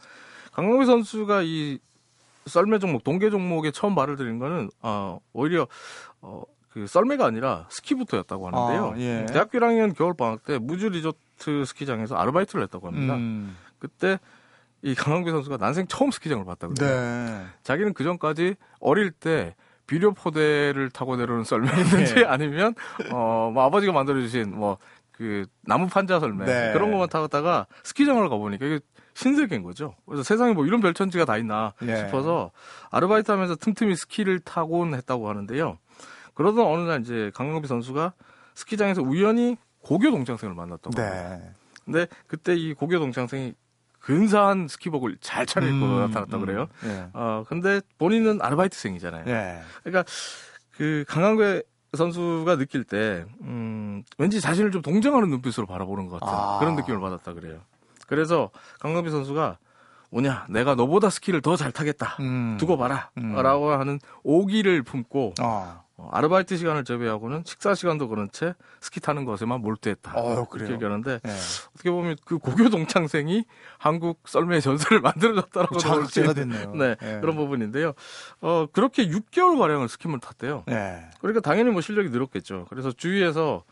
강강비 0.54 0.86
선수가 0.86 1.42
이 1.44 1.80
썰매 2.46 2.80
종목 2.80 3.04
동계 3.04 3.30
종목에 3.30 3.72
처음 3.72 3.94
말을 3.94 4.16
드린 4.16 4.40
거는 4.40 4.70
어, 4.82 5.20
오히려 5.34 5.68
어, 6.22 6.44
그 6.72 6.86
썰매가 6.88 7.26
아니라 7.26 7.66
스키부터였다고 7.70 8.48
하는데요. 8.48 8.94
아, 8.96 9.00
예. 9.00 9.26
대학교 9.26 9.60
1학년 9.60 9.96
겨울 9.96 10.14
방학 10.14 10.44
때 10.44 10.58
무주 10.58 10.90
리조트 10.90 11.66
스키장에서 11.66 12.16
아르바이트를 12.16 12.64
했다고 12.64 12.88
합니다. 12.88 13.16
음. 13.16 13.58
그때 13.80 14.20
이 14.82 14.96
강한규 14.96 15.32
선수가 15.32 15.58
난생 15.58 15.88
처음 15.88 16.12
스키장을 16.12 16.46
봤다고 16.46 16.74
그래요. 16.76 16.92
네. 16.96 17.46
자기는 17.64 17.94
그 17.94 18.04
전까지 18.04 18.56
어릴 18.80 19.12
때 19.12 19.56
비료 19.88 20.14
포대를 20.14 20.90
타고 20.92 21.16
내려오는 21.16 21.44
썰매였는지 21.44 22.16
네. 22.16 22.26
아니면 22.26 22.76
어 23.12 23.50
뭐 23.52 23.64
아버지가 23.64 23.92
만들어 23.92 24.20
주신 24.22 24.56
뭐 24.56 24.78
그 25.20 25.46
나무 25.66 25.88
판자 25.88 26.22
썰매 26.22 26.46
네. 26.46 26.72
그런 26.72 26.92
것만 26.92 27.10
타다가 27.10 27.68
스키장을 27.84 28.30
가 28.30 28.38
보니까 28.38 28.66
이게 28.66 28.80
신세계인 29.16 29.64
거죠. 29.64 29.94
그래서 30.06 30.24
세상에 30.24 30.54
뭐 30.54 30.66
이런 30.66 30.80
별천지가 30.80 31.26
다 31.26 31.36
있나 31.38 31.74
네. 31.82 31.98
싶어서 31.98 32.52
아르바이트 32.90 33.30
하면서 33.30 33.54
틈틈이 33.54 33.98
스키를 33.98 34.40
타곤 34.40 34.94
했다고 34.94 35.28
하는데요. 35.28 35.78
그러던 36.40 36.66
어느 36.66 36.88
날 36.88 37.02
이제 37.02 37.32
강경비 37.36 37.68
선수가 37.68 38.14
스키장에서 38.56 39.02
우연히 39.02 39.58
고교 39.82 40.10
동창생을 40.10 40.56
만났다고 40.56 40.92
네. 40.96 41.04
합니다. 41.04 41.52
근데 41.84 42.08
그때 42.28 42.56
이 42.56 42.74
고교 42.74 42.98
동창생이 42.98 43.56
근사한 44.00 44.70
스키복을 44.70 45.18
잘 45.20 45.46
차려입고 45.46 45.86
음, 45.86 46.00
나타났다 46.00 46.38
고 46.38 46.44
음, 46.44 46.46
그래요. 46.46 46.68
예. 46.86 47.08
어 47.12 47.44
근데 47.46 47.82
본인은 47.98 48.42
아르바이트생이잖아요. 48.42 49.26
예. 49.28 49.60
그러니까 49.84 50.10
그 50.78 51.04
강한배 51.10 51.62
선수가 51.98 52.56
느낄 52.56 52.86
때 52.86 53.26
음, 53.42 54.04
왠지 54.18 54.40
자신을 54.40 54.72
좀 54.72 54.82
동정하는 54.82 55.30
눈빛으로 55.30 55.68
바라보는 55.68 56.08
것 56.08 56.22
같은 56.22 56.34
아. 56.34 56.60
그런 56.60 56.78
느낌을 56.78 57.02
받았다 57.02 57.34
그래요. 57.34 57.60
그래서 58.08 58.50
강강비 58.80 59.12
선수가 59.12 59.58
뭐냐 60.12 60.46
내가 60.50 60.76
너보다 60.76 61.10
스키를 61.10 61.42
더 61.42 61.58
잘 61.58 61.74
타겠다 61.74 62.16
음. 62.22 62.56
두고 62.58 62.78
봐라 62.78 63.10
음. 63.18 63.36
라고 63.36 63.72
하는 63.72 64.00
오기를 64.24 64.84
품고 64.84 65.34
어. 65.42 65.84
어, 66.00 66.10
아르바이트 66.14 66.56
시간을 66.56 66.86
제외하고는 66.86 67.44
식사 67.46 67.76
시간도 67.76 68.08
그런 68.08 68.30
채 68.32 68.54
스키 68.80 69.02
타는 69.02 69.26
것에만 69.26 69.62
몰두했다. 69.62 70.14
어, 70.16 70.48
그렇게 70.48 70.74
얘기하는데 70.74 71.20
네. 71.22 71.32
어떻게 71.76 71.92
보면 71.92 72.16
그 72.24 72.38
고교 72.38 72.70
동창생이 72.70 73.44
한국 73.78 74.22
썰매의 74.26 74.62
전설을 74.62 75.02
만들어줬다라고 75.04 75.78
자극제가 75.78 76.34
됐네요. 76.34 76.74
네, 76.76 76.96
네, 76.96 77.20
그런 77.20 77.36
부분인데요. 77.36 77.94
어 78.42 78.68
그렇게 78.72 79.08
6개월 79.08 79.60
가량을 79.60 79.90
스키를 79.90 80.20
탔대요. 80.20 80.64
네. 80.68 81.10
그러니까 81.20 81.42
당연히 81.42 81.72
뭐 81.72 81.82
실력이 81.82 82.10
늘었겠죠. 82.10 82.68
그래서 82.70 82.92
주위에서 82.92 83.64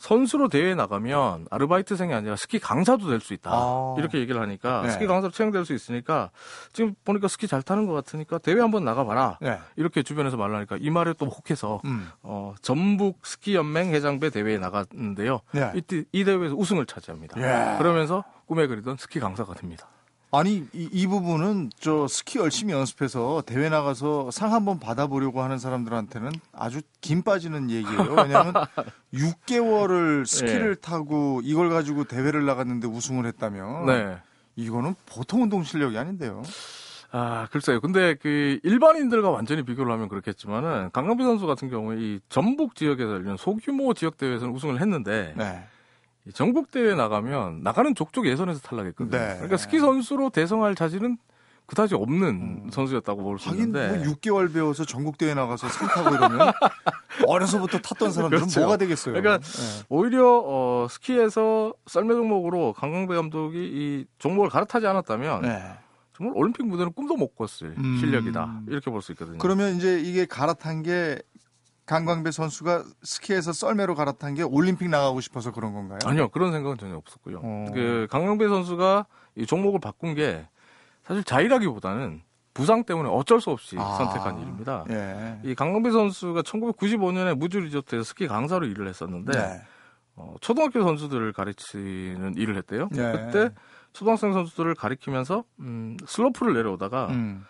선수로 0.00 0.48
대회에 0.48 0.74
나가면 0.74 1.46
아르바이트생이 1.50 2.12
아니라 2.14 2.34
스키 2.34 2.58
강사도 2.58 3.08
될 3.08 3.20
수 3.20 3.34
있다. 3.34 3.50
아. 3.52 3.94
이렇게 3.98 4.18
얘기를 4.18 4.40
하니까 4.40 4.80
네. 4.82 4.90
스키 4.90 5.06
강사로 5.06 5.30
채용될 5.30 5.66
수 5.66 5.74
있으니까 5.74 6.30
지금 6.72 6.94
보니까 7.04 7.28
스키 7.28 7.46
잘 7.46 7.60
타는 7.62 7.86
것 7.86 7.92
같으니까 7.92 8.38
대회 8.38 8.58
한번 8.60 8.82
나가봐라. 8.82 9.36
네. 9.42 9.58
이렇게 9.76 10.02
주변에서 10.02 10.38
말을 10.38 10.56
하니까 10.56 10.78
이 10.80 10.88
말에 10.88 11.12
또 11.18 11.26
혹해서 11.26 11.82
음. 11.84 12.08
어, 12.22 12.54
전북 12.62 13.26
스키 13.26 13.54
연맹 13.54 13.90
회장배 13.92 14.30
대회에 14.30 14.56
나갔는데요. 14.56 15.40
네. 15.52 15.70
이때 15.74 16.04
이 16.12 16.24
대회에서 16.24 16.54
우승을 16.54 16.86
차지합니다. 16.86 17.38
예. 17.38 17.76
그러면서 17.78 18.24
꿈에 18.46 18.66
그리던 18.66 18.96
스키 18.96 19.20
강사가 19.20 19.52
됩니다. 19.54 19.86
아니 20.32 20.64
이, 20.72 20.88
이, 20.92 21.06
부분은 21.08 21.70
저 21.80 22.06
스키 22.06 22.38
열심히 22.38 22.72
연습해서 22.72 23.42
대회 23.44 23.68
나가서 23.68 24.30
상 24.30 24.52
한번 24.52 24.78
받아보려고 24.78 25.42
하는 25.42 25.58
사람들한테는 25.58 26.30
아주 26.52 26.82
김 27.00 27.22
빠지는 27.22 27.68
얘기예요. 27.70 28.14
왜냐하면 28.16 28.54
6개월을 29.12 30.24
스키를 30.24 30.76
네. 30.76 30.80
타고 30.80 31.40
이걸 31.42 31.68
가지고 31.68 32.04
대회를 32.04 32.46
나갔는데 32.46 32.86
우승을 32.86 33.26
했다면 33.26 33.86
네. 33.86 34.18
이거는 34.54 34.94
보통 35.06 35.42
운동 35.42 35.64
실력이 35.64 35.98
아닌데요. 35.98 36.42
아, 37.12 37.48
글쎄요. 37.50 37.80
근데 37.80 38.14
그 38.14 38.60
일반인들과 38.62 39.30
완전히 39.30 39.64
비교를 39.64 39.92
하면 39.92 40.08
그렇겠지만은 40.08 40.90
강강비 40.92 41.24
선수 41.24 41.46
같은 41.46 41.68
경우에 41.68 41.96
이 41.98 42.20
전북 42.28 42.76
지역에서 42.76 43.10
열린 43.10 43.36
소규모 43.36 43.94
지역 43.94 44.16
대회에서는 44.16 44.54
우승을 44.54 44.80
했는데 44.80 45.34
네. 45.36 45.64
전국 46.34 46.70
대회 46.70 46.94
나가면 46.94 47.62
나가는 47.62 47.94
족족 47.94 48.26
예선에서 48.26 48.60
탈락했거든요. 48.60 49.10
네. 49.18 49.32
그러니까 49.34 49.56
스키 49.56 49.78
선수로 49.78 50.30
대성할 50.30 50.74
자질은 50.74 51.18
그다지 51.66 51.94
없는 51.94 52.28
음. 52.64 52.70
선수였다고 52.72 53.22
볼 53.22 53.38
수 53.38 53.48
있는데. 53.50 53.88
뭐 53.98 54.14
6개월 54.14 54.52
배워서 54.52 54.84
전국 54.84 55.16
대회 55.18 55.34
나가서 55.34 55.68
상 55.68 55.86
타고 55.88 56.14
이러면 56.14 56.52
어려서부터 57.26 57.78
탔던 57.78 58.10
사람들은 58.10 58.40
그렇죠. 58.42 58.60
뭐가 58.60 58.76
되겠어요. 58.76 59.14
그러니까 59.14 59.38
네. 59.38 59.84
오히려 59.88 60.42
어, 60.44 60.86
스키에서 60.90 61.72
썰매 61.86 62.14
종목으로 62.14 62.72
강강배 62.72 63.14
감독이 63.14 63.56
이 63.58 64.04
종목을 64.18 64.50
갈아타지 64.50 64.86
않았다면 64.86 65.42
네. 65.42 65.62
정말 66.16 66.36
올림픽 66.36 66.66
무대는 66.66 66.92
꿈도 66.92 67.16
못 67.16 67.34
꿨을 67.36 67.74
음. 67.78 67.96
실력이다 68.00 68.62
이렇게 68.68 68.90
볼 68.90 69.00
수 69.00 69.12
있거든요. 69.12 69.38
그러면 69.38 69.76
이제 69.76 70.00
이게 70.00 70.26
갈아탄 70.26 70.82
게 70.82 71.18
강광배 71.90 72.30
선수가 72.30 72.84
스키에서 73.02 73.52
썰매로 73.52 73.96
갈아탄 73.96 74.34
게 74.34 74.44
올림픽 74.44 74.88
나가고 74.88 75.20
싶어서 75.20 75.50
그런 75.50 75.72
건가요? 75.72 75.98
아니요 76.04 76.28
그런 76.28 76.52
생각은 76.52 76.78
전혀 76.78 76.94
없었고요. 76.94 77.40
어. 77.42 77.66
그 77.74 78.06
강광배 78.08 78.46
선수가 78.46 79.06
이 79.34 79.44
종목을 79.44 79.80
바꾼 79.80 80.14
게 80.14 80.46
사실 81.02 81.24
자의라기보다는 81.24 82.22
부상 82.54 82.84
때문에 82.84 83.08
어쩔 83.08 83.40
수 83.40 83.50
없이 83.50 83.76
아. 83.76 83.96
선택한 83.96 84.40
일입니다. 84.40 84.84
예. 84.90 85.40
이 85.42 85.56
강광배 85.56 85.90
선수가 85.90 86.42
1995년에 86.42 87.34
무주 87.34 87.58
리조트에서 87.58 88.04
스키 88.04 88.28
강사로 88.28 88.66
일을 88.66 88.86
했었는데 88.86 89.32
네. 89.32 89.60
어, 90.14 90.36
초등학교 90.40 90.84
선수들을 90.84 91.32
가르치는 91.32 92.36
일을 92.36 92.56
했대요. 92.56 92.88
예. 92.94 92.98
그때 92.98 93.50
초등학생 93.92 94.32
선수들을 94.32 94.76
가리키면서 94.76 95.42
음, 95.58 95.96
슬로프를 96.06 96.54
내려오다가 96.54 97.08
음. 97.08 97.44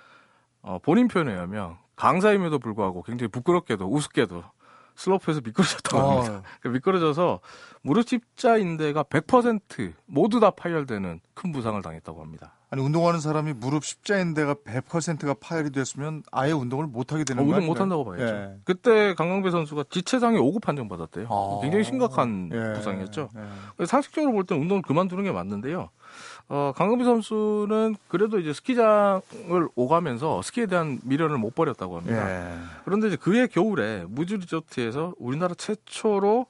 어, 0.63 0.79
본인 0.79 1.09
표현에 1.09 1.31
의하면 1.31 1.77
강사임에도 2.01 2.59
불구하고 2.59 3.03
굉장히 3.03 3.29
부끄럽게도 3.29 3.87
우습게도 3.87 4.43
슬로프에서 4.97 5.41
미끄러졌다고 5.45 5.99
어. 5.99 6.23
합니다. 6.23 6.43
어. 6.65 6.69
미끄러져서 6.69 7.41
무릎 7.83 8.09
십자인대가 8.09 9.03
100% 9.03 9.93
모두 10.07 10.41
다 10.41 10.51
파열되는 10.51 11.21
큰 11.35 11.53
부상을 11.53 11.81
당했다고 11.81 12.23
합니다. 12.23 12.55
아니 12.71 12.83
운동하는 12.83 13.21
사람이 13.21 13.55
무릎 13.55 13.85
십자인대가 13.85 14.55
100%가 14.55 15.35
파열이 15.41 15.73
됐으면 15.73 16.23
아예 16.31 16.53
운동을 16.53 16.87
못 16.87 17.13
하게 17.13 17.25
되는 17.25 17.43
어, 17.43 17.47
거예요. 17.47 17.57
운동 17.57 17.67
못 17.67 17.81
한다고 17.81 18.05
봐야죠. 18.05 18.25
예. 18.25 18.57
그때 18.65 19.15
강강배 19.15 19.51
선수가 19.51 19.85
지체상에 19.91 20.39
5급 20.39 20.63
판정 20.63 20.89
받았대요. 20.89 21.27
아. 21.29 21.59
굉장히 21.63 21.85
심각한 21.85 22.49
예. 22.53 22.75
부상이었죠. 22.75 23.29
예. 23.81 23.87
상식적으로 23.87 24.33
볼 24.33 24.45
때는 24.45 24.63
운동을 24.63 24.83
그만두는 24.83 25.25
게 25.25 25.33
맞는데요. 25.33 25.91
어, 26.53 26.73
강금비 26.75 27.05
선수는 27.05 27.95
그래도 28.09 28.41
이제 28.41 28.53
스키장을 28.53 29.69
오가면서 29.77 30.43
스키에 30.43 30.67
대한 30.67 30.99
미련을 31.05 31.39
못 31.39 31.55
버렸다고 31.55 31.99
합니다. 31.99 32.29
예. 32.29 32.59
그런데 32.85 33.07
이제 33.07 33.17
그해 33.17 33.47
겨울에 33.47 34.05
무주 34.09 34.37
리조트에서 34.37 35.15
우리나라 35.19 35.55
최초로 35.55 36.47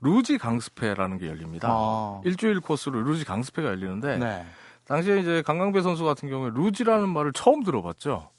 루지 0.00 0.38
강스페라는 0.38 1.18
게 1.18 1.28
열립니다. 1.28 1.68
아. 1.70 2.20
일주일 2.24 2.60
코스로 2.60 3.00
루지 3.02 3.24
강스페가 3.24 3.68
열리는데 3.68 4.18
네. 4.18 4.44
당시에 4.86 5.20
이제 5.20 5.42
강강배 5.46 5.82
선수 5.82 6.04
같은 6.04 6.28
경우에 6.28 6.50
루지라는 6.52 7.08
말을 7.08 7.32
처음 7.32 7.62
들어봤죠. 7.62 8.30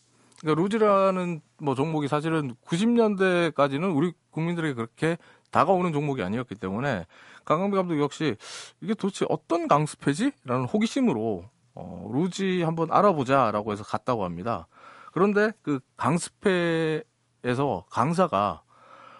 그러니까 0.42 0.62
루지라는 0.62 1.40
뭐 1.62 1.76
종목이 1.76 2.10
사실은 2.10 2.54
90년대까지는 2.68 3.96
우리 3.96 4.12
국민들에게 4.32 4.74
그렇게 4.74 5.18
다가오는 5.52 5.94
종목이 5.94 6.22
아니었기 6.22 6.56
때문에 6.56 7.06
강강배 7.46 7.78
감독 7.78 8.00
역시 8.00 8.36
이게 8.82 8.94
도대체 8.94 9.26
어떤 9.30 9.68
강습회지?라는 9.68 10.66
호기심으로 10.66 11.46
어, 11.76 12.10
루지 12.12 12.64
한번 12.64 12.92
알아보자라고 12.92 13.72
해서 13.72 13.84
갔다고 13.84 14.26
합니다. 14.26 14.68
그런데 15.12 15.52
그 15.62 15.80
강습회에서 15.98 17.86
강사가 17.90 18.62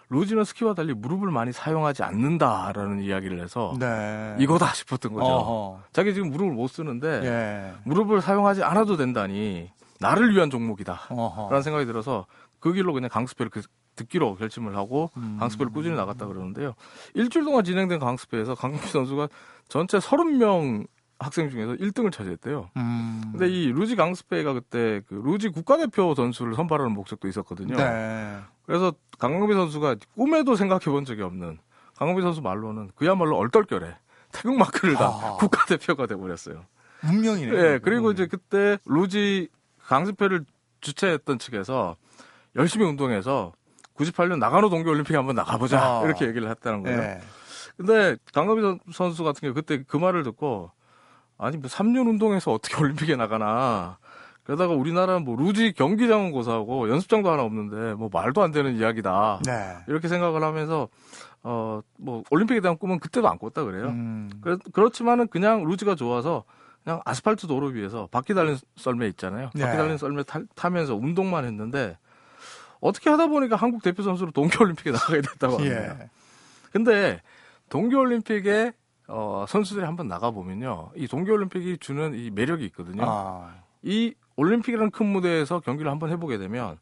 루지는 0.10 0.44
스키와 0.44 0.74
달리 0.74 0.94
무릎을 0.94 1.32
많이 1.32 1.52
사용하지 1.52 2.04
않는다라는 2.04 3.02
이야기를 3.02 3.42
해서 3.42 3.74
네. 3.80 4.36
이거다 4.40 4.74
싶었던 4.74 5.14
거죠. 5.14 5.26
어허. 5.26 5.80
자기 5.94 6.14
지금 6.14 6.30
무릎을 6.30 6.54
못 6.54 6.68
쓰는데 6.68 7.22
예. 7.24 7.74
무릎을 7.86 8.22
사용하지 8.22 8.64
않아도 8.64 8.98
된다니 8.98 9.72
나를 10.00 10.36
위한 10.36 10.50
종목이다라는 10.50 11.62
생각이 11.64 11.86
들어서 11.86 12.26
그 12.60 12.74
길로 12.74 12.94
그냥 12.94 13.10
강습회를 13.10 13.50
그, 13.50 13.62
듣기로 13.96 14.36
결심을 14.36 14.76
하고 14.76 15.10
음. 15.18 15.38
강습회를 15.40 15.72
꾸준히 15.72 15.96
나갔다 15.96 16.26
그러는데요. 16.28 16.74
일주일 17.14 17.46
동안 17.46 17.64
진행된 17.64 18.00
강습회에서 18.00 18.56
강민기 18.56 18.88
선수가 18.88 19.30
전체 19.68 19.98
30명 19.98 20.88
학생 21.18 21.50
중에서 21.50 21.74
1등을 21.74 22.12
차지했대요. 22.12 22.70
음. 22.76 23.22
근데 23.32 23.50
이 23.50 23.72
루지 23.72 23.96
강스페이가 23.96 24.54
그때 24.54 25.02
그 25.08 25.16
루지 25.16 25.50
국가대표 25.50 26.14
선수를 26.14 26.56
선발하는 26.56 26.92
목적도 26.92 27.28
있었거든요. 27.28 27.76
네. 27.76 28.40
그래서 28.66 28.94
강강비 29.18 29.54
선수가 29.54 29.96
꿈에도 30.16 30.56
생각해 30.56 30.86
본 30.86 31.06
적이 31.06 31.22
없는 31.22 31.58
강강비 31.96 32.22
선수 32.22 32.42
말로는 32.42 32.92
그야말로 32.96 33.38
얼떨결에 33.38 33.96
태극 34.34 34.58
마크를 34.58 34.96
다 34.96 35.06
아. 35.06 35.38
국가대표가 35.40 36.06
돼버렸어요. 36.08 36.66
운명이네요. 37.04 37.62
네. 37.62 37.80
그리고 37.80 38.12
이제 38.12 38.26
그때 38.26 38.78
루지 38.86 39.48
강스페를 39.84 40.44
주최했던 40.82 41.40
측에서 41.40 41.96
열심히 42.56 42.86
운동해서 42.86 43.54
98년 43.96 44.40
나가노 44.40 44.70
동계올림픽에 44.70 45.16
한번 45.18 45.36
나가보자 45.36 45.80
아. 45.82 46.02
이렇게 46.06 46.26
얘기를 46.28 46.50
했다는 46.50 46.84
거예요. 46.84 46.98
네. 47.00 47.20
근데 47.78 48.16
강강비 48.34 48.80
선수 48.94 49.24
같은 49.24 49.42
경우 49.42 49.54
그때 49.54 49.84
그 49.88 49.98
말을 49.98 50.24
듣고 50.24 50.72
아니 51.38 51.58
뭐 51.58 51.70
3년 51.70 52.08
운동해서 52.08 52.52
어떻게 52.54 52.76
올림픽에 52.82 53.16
나가나. 53.16 53.98
그러다가 54.44 54.74
우리나라는 54.76 55.24
뭐 55.26 55.36
루지 55.36 55.74
경기장은 55.74 56.32
고사하고 56.32 56.90
연습장도 56.90 57.32
하나 57.32 57.42
없는데 57.44 57.96
뭐 57.96 58.10
말도 58.14 58.44
안 58.44 58.52
되는 58.52 58.76
이야기다. 58.76 59.40
네. 59.46 59.78
이렇게 59.88 60.08
생각을 60.08 60.44
하면서 60.44 60.88
어 61.44 61.82
뭐 61.98 62.24
올림픽에 62.30 62.60
대한 62.60 62.78
꿈은 62.78 63.00
그때도 63.00 63.28
안 63.28 63.38
꿨다 63.38 63.64
그래요. 63.64 63.88
음. 63.88 64.30
그, 64.42 64.58
그렇지만은 64.74 65.28
그냥 65.28 65.64
루지가 65.64 65.96
좋아서 65.96 66.44
그냥 66.84 67.02
아스팔트 67.06 67.48
도로 67.48 67.68
위에서 67.68 68.08
바퀴 68.12 68.34
달린 68.34 68.58
썰매 68.76 69.08
있잖아요. 69.10 69.46
바퀴 69.54 69.60
네. 69.60 69.78
달린 69.78 69.98
썰매 69.98 70.24
타, 70.24 70.40
타면서 70.56 70.96
운동만 70.96 71.46
했는데 71.46 71.98
어떻게 72.86 73.10
하다 73.10 73.28
보니까 73.28 73.56
한국 73.56 73.82
대표 73.82 74.04
선수로 74.04 74.30
동계올림픽에 74.32 74.92
나가게 74.92 75.22
됐다고 75.22 75.58
합니다. 75.58 76.00
예. 76.00 76.10
근데 76.72 77.20
동계올림픽에 77.70 78.74
어, 79.08 79.46
선수들이 79.48 79.86
한번 79.86 80.08
나가 80.08 80.30
보면요. 80.30 80.92
이 80.96 81.08
동계올림픽이 81.08 81.80
주는 81.80 82.14
이 82.14 82.30
매력이 82.30 82.64
있거든요. 82.66 83.04
아. 83.04 83.56
이 83.82 84.14
올림픽이라는 84.36 84.92
큰 84.92 85.08
무대에서 85.08 85.62
경기를 85.62 85.92
한번 85.92 86.12
해보게 86.12 86.38
되면 86.38 86.78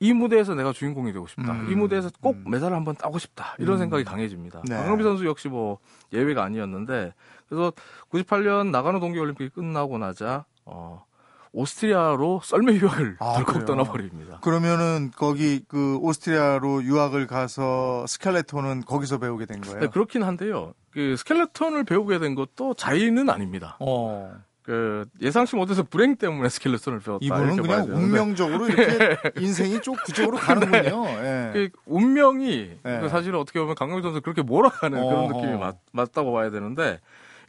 이 0.00 0.14
무대에서 0.14 0.54
내가 0.54 0.72
주인공이 0.72 1.12
되고 1.12 1.26
싶다. 1.26 1.52
음. 1.52 1.70
이 1.70 1.74
무대에서 1.74 2.10
꼭 2.22 2.36
음. 2.36 2.50
메달을 2.50 2.74
한번 2.74 2.96
따고 2.96 3.18
싶다. 3.18 3.54
이런 3.58 3.76
음. 3.76 3.78
생각이 3.80 4.04
강해집니다. 4.04 4.62
네. 4.66 4.76
강경비 4.76 5.04
선수 5.04 5.26
역시 5.26 5.48
뭐 5.48 5.78
예외가 6.12 6.42
아니었는데 6.42 7.12
그래서 7.48 7.70
98년 8.10 8.70
나가노 8.70 8.98
동계올림픽이 9.00 9.50
끝나고 9.50 9.98
나자 9.98 10.46
어, 10.64 11.04
오스트리아로 11.52 12.40
썰매 12.42 12.74
유학을 12.74 13.16
아, 13.20 13.34
덜컥 13.34 13.66
떠나버립니다. 13.66 14.40
그러면은 14.40 15.10
거기 15.14 15.62
그 15.68 15.96
오스트리아로 15.98 16.82
유학을 16.84 17.26
가서 17.26 18.06
스켈레톤은 18.06 18.82
거기서 18.86 19.18
배우게 19.18 19.46
된 19.46 19.60
거예요? 19.60 19.80
네, 19.80 19.86
그렇긴 19.88 20.22
한데요. 20.22 20.72
그 20.90 21.16
스켈레톤을 21.16 21.84
배우게 21.84 22.18
된 22.18 22.34
것도 22.34 22.74
자의는 22.74 23.28
아닙니다. 23.28 23.76
어. 23.80 24.32
그 24.62 25.04
예상치 25.20 25.56
못해서 25.56 25.82
불행 25.82 26.16
때문에 26.16 26.48
스켈레톤을 26.48 27.00
배웠다. 27.00 27.24
이분은 27.24 27.56
그냥 27.56 27.82
운명적으로 27.90 28.68
이렇게 28.68 29.16
인생이 29.40 29.80
좀 29.82 29.96
그쪽으로 29.96 30.36
가는군요. 30.36 31.04
네. 31.20 31.50
그 31.52 31.68
운명이 31.84 32.78
네. 32.82 33.00
그 33.00 33.08
사실은 33.08 33.40
어떻게 33.40 33.58
보면 33.58 33.74
강금희 33.74 34.02
선수 34.02 34.20
그렇게 34.20 34.40
몰아가는 34.42 35.02
어. 35.02 35.08
그런 35.08 35.28
느낌이 35.28 35.58
맞, 35.58 35.76
맞다고 35.90 36.32
봐야 36.32 36.50
되는데 36.50 37.00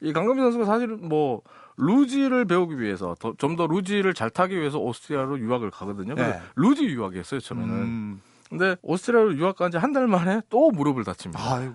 이 0.02 0.12
강금희 0.12 0.42
선수가 0.42 0.66
사실은 0.66 1.08
뭐 1.08 1.42
루지를 1.78 2.46
배우기 2.46 2.80
위해서 2.80 3.16
좀 3.38 3.56
더 3.56 3.68
루지를 3.68 4.14
잘 4.14 4.30
타기 4.30 4.58
위해서 4.60 4.78
오스트리아로 4.80 5.40
유학을 5.40 5.72
가거든요. 5.72 6.16
네. 6.16 6.40
루지 6.56 6.86
유학이었어요 6.86 7.40
처음에는. 7.40 7.74
음. 7.76 8.22
근데 8.50 8.76
오스트리아로 8.82 9.36
유학 9.38 9.56
간 9.56 9.72
지 9.72 9.78
한 9.78 9.94
달 9.94 10.08
만에 10.08 10.42
또 10.50 10.70
무릎을 10.72 11.04
다칩니다. 11.04 11.40
아이고, 11.56 11.74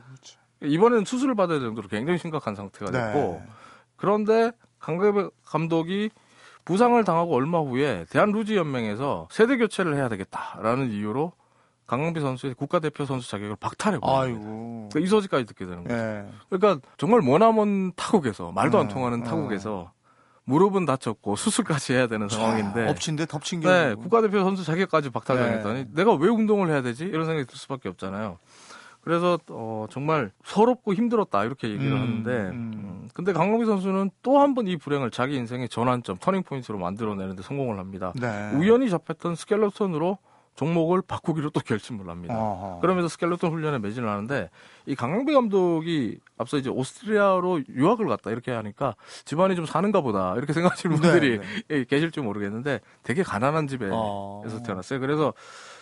이번에는 0.62 1.04
수술을 1.04 1.34
받아야 1.34 1.58
될 1.58 1.68
정도로 1.68 1.88
굉장히 1.88 2.18
심각한 2.18 2.54
상태가 2.54 2.90
됐고 2.90 3.42
네. 3.44 3.52
그런데 3.96 4.52
강가배 4.78 5.28
감독이 5.44 6.10
부상을 6.64 7.02
당하고 7.04 7.34
얼마 7.34 7.58
후에 7.58 8.04
대한 8.10 8.30
루지 8.30 8.56
연맹에서 8.56 9.28
세대 9.30 9.56
교체를 9.56 9.94
해야 9.94 10.08
되겠다라는 10.08 10.90
이유로 10.90 11.32
강강비 11.88 12.20
선수의 12.20 12.54
국가대표 12.54 13.04
선수 13.06 13.28
자격을 13.30 13.56
박탈해버립니다. 13.56 14.48
그러니까 14.90 15.00
이 15.00 15.06
소식까지 15.06 15.46
듣게 15.46 15.64
되는 15.64 15.82
거죠. 15.82 15.96
네. 15.96 16.24
그러니까 16.50 16.86
정말 16.98 17.22
머나먼 17.22 17.92
타국에서 17.96 18.52
말도 18.52 18.78
안 18.78 18.88
네. 18.88 18.94
통하는 18.94 19.24
타국에서 19.24 19.90
무릎은 20.44 20.84
다쳤고 20.86 21.36
수술까지 21.36 21.94
해야 21.94 22.06
되는 22.06 22.28
상황인데 22.28 22.88
엎친데 22.88 23.26
덮친 23.26 23.60
게 23.60 23.68
네, 23.68 23.94
국가대표 23.94 24.38
선수 24.44 24.64
자격까지 24.64 25.10
박탈당했다니 25.10 25.74
네. 25.84 25.88
내가 25.94 26.14
왜 26.14 26.28
운동을 26.28 26.68
해야 26.68 26.82
되지 26.82 27.04
이런 27.04 27.26
생각이 27.26 27.46
들 27.46 27.56
수밖에 27.56 27.88
없잖아요. 27.88 28.38
그래서 29.00 29.38
어, 29.48 29.86
정말 29.90 30.30
서럽고 30.44 30.92
힘들었다 30.92 31.44
이렇게 31.44 31.68
얘기를 31.70 31.92
음, 31.92 31.98
하는데 32.02 32.30
음. 32.50 32.72
음, 32.74 33.08
근데 33.14 33.32
강광배 33.32 33.64
선수는 33.64 34.10
또 34.22 34.40
한 34.40 34.54
번 34.54 34.66
이 34.68 34.76
불행을 34.76 35.10
자기 35.10 35.36
인생의 35.36 35.70
전환점 35.70 36.16
turning 36.18 36.42
point로 36.42 36.76
만들어내는데 36.78 37.42
성공을 37.42 37.78
합니다. 37.78 38.12
네. 38.16 38.50
우연히 38.54 38.90
접했던 38.90 39.34
스켈레톤으로 39.36 40.18
종목을 40.58 41.02
바꾸기로 41.02 41.50
또 41.50 41.60
결심을 41.60 42.08
합니다. 42.08 42.36
어허. 42.36 42.80
그러면서 42.80 43.06
스켈레톤 43.06 43.52
훈련에 43.52 43.78
매진을 43.78 44.08
하는데 44.08 44.50
이 44.86 44.96
강광배 44.96 45.32
감독이 45.32 46.18
앞서 46.36 46.56
이제 46.56 46.68
오스트리아로 46.68 47.60
유학을 47.68 48.08
갔다 48.08 48.32
이렇게 48.32 48.50
하니까 48.50 48.96
집안이 49.24 49.54
좀 49.54 49.66
사는가 49.66 50.00
보다 50.00 50.34
이렇게 50.36 50.52
생각하시는 50.54 50.96
네, 50.96 51.00
분들이 51.00 51.38
네, 51.38 51.44
네. 51.68 51.84
계실지 51.84 52.20
모르겠는데 52.20 52.80
되게 53.04 53.22
가난한 53.22 53.68
집에서 53.68 53.94
어... 53.94 54.42
태어났어요. 54.66 54.98
그래서 54.98 55.32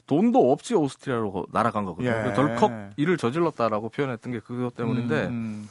돈도 0.07 0.53
없이 0.53 0.75
오스트리아로 0.75 1.47
날아간 1.53 1.87
거거든요. 1.87 2.11
예. 2.11 2.35
덜컥 2.35 2.91
일을 2.99 3.17
저질렀다라고 3.17 3.89
표현했던 3.89 4.31
게 4.31 4.41
그것 4.41 4.77
때문인데 4.77 5.25
음, 5.29 5.31
음. 5.31 5.69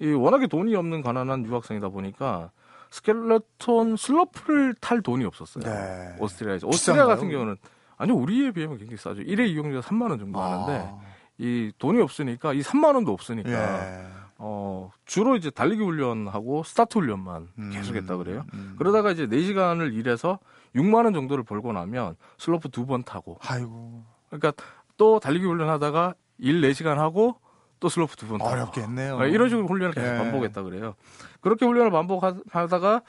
이 0.00 0.10
워낙에 0.12 0.48
돈이 0.48 0.74
없는 0.74 1.02
가난한 1.02 1.46
유학생이다 1.46 1.90
보니까 1.90 2.50
스켈레톤 2.90 3.96
슬로프를 3.96 4.74
탈 4.80 5.00
돈이 5.00 5.24
없었어요. 5.24 5.62
네. 5.62 6.16
오스트리아에서. 6.18 6.66
오스트리아 6.66 7.06
같은 7.06 7.30
경우는 7.30 7.56
아니요, 7.98 8.16
우리에 8.16 8.52
비하면 8.52 8.78
굉장히 8.78 8.96
싸죠. 8.96 9.22
1회 9.22 9.48
이용료가 9.48 9.86
3만 9.86 10.10
원 10.10 10.18
정도 10.18 10.40
하는데 10.40 10.88
아. 10.90 10.98
이 11.38 11.72
돈이 11.78 12.00
없으니까 12.00 12.52
이 12.52 12.60
3만 12.62 12.94
원도 12.94 13.12
없으니까 13.12 13.50
예. 13.50 14.06
어 14.38 14.90
주로 15.04 15.36
이제 15.36 15.50
달리기 15.50 15.82
훈련하고 15.82 16.62
스타트 16.64 16.98
훈련만 16.98 17.48
음. 17.58 17.70
계속 17.72 17.94
했다 17.96 18.16
그래요. 18.16 18.44
음. 18.54 18.74
그러다가 18.78 19.10
이제 19.12 19.26
4시간을 19.26 19.94
일해서 19.94 20.38
6만 20.74 21.04
원 21.04 21.12
정도를 21.14 21.44
벌고 21.44 21.72
나면 21.72 22.16
슬로프 22.38 22.70
두 22.70 22.86
번 22.86 23.02
타고. 23.04 23.38
아이고. 23.42 24.04
그러니까 24.30 24.52
또 24.96 25.18
달리기 25.20 25.44
훈련하다가 25.44 26.14
일 26.38 26.60
4시간 26.60 26.96
하고 26.96 27.36
또 27.80 27.88
슬로프 27.88 28.16
두 28.16 28.26
번 28.28 28.38
타고. 28.38 28.50
어렵겠네요. 28.50 29.18
네, 29.20 29.30
이런 29.30 29.48
식으로 29.48 29.66
훈련을 29.68 29.94
계속 29.94 30.12
예. 30.14 30.18
반복했다 30.18 30.62
그래요. 30.62 30.94
그렇게 31.40 31.64
훈련을 31.66 31.90
반복하다가 31.92 33.02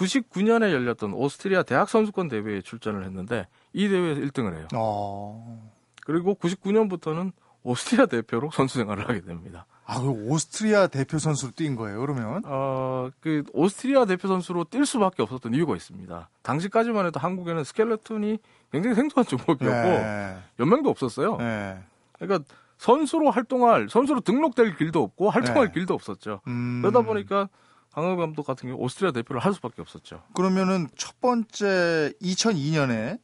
99년에 0.00 0.72
열렸던 0.72 1.12
오스트리아 1.12 1.62
대학 1.62 1.88
선수권 1.88 2.28
대회에 2.28 2.62
출전을 2.62 3.04
했는데 3.04 3.46
이 3.72 3.88
대회에서 3.88 4.20
1등을 4.22 4.56
해요. 4.56 4.68
어... 4.74 5.70
그리고 6.06 6.34
99년부터는 6.34 7.32
오스트리아 7.62 8.06
대표로 8.06 8.50
선수 8.52 8.78
생활을 8.78 9.08
하게 9.08 9.20
됩니다. 9.20 9.66
아, 9.84 10.00
그 10.00 10.08
오스트리아 10.08 10.86
대표 10.86 11.18
선수로 11.18 11.52
뛴 11.52 11.76
거예요, 11.76 12.00
그러면? 12.00 12.42
어, 12.46 13.10
그 13.20 13.42
오스트리아 13.52 14.06
대표 14.06 14.28
선수로 14.28 14.64
뛸 14.64 14.86
수밖에 14.86 15.22
없었던 15.22 15.52
이유가 15.52 15.76
있습니다. 15.76 16.30
당시까지만 16.42 17.06
해도 17.06 17.20
한국에는 17.20 17.64
스켈레톤이 17.64 18.38
굉장히 18.72 18.94
생소한 18.94 19.26
종목이었고 19.26 19.66
네. 19.66 20.38
연맹도 20.60 20.88
없었어요. 20.88 21.36
네. 21.38 21.78
그러니까 22.18 22.44
선수로 22.78 23.30
활동할 23.30 23.88
선수로 23.90 24.20
등록될 24.20 24.76
길도 24.76 25.02
없고 25.02 25.28
활동할 25.28 25.66
네. 25.66 25.72
길도 25.74 25.92
없었죠. 25.92 26.40
음... 26.46 26.80
그러다 26.80 27.02
보니까 27.02 27.48
강호 27.92 28.16
감독 28.16 28.46
같은 28.46 28.68
경우 28.68 28.80
오스트리아 28.82 29.10
대표를 29.12 29.40
할 29.40 29.52
수밖에 29.54 29.82
없었죠. 29.82 30.22
그러면은 30.34 30.86
첫 30.96 31.20
번째 31.20 32.12
2002년에 32.22 33.18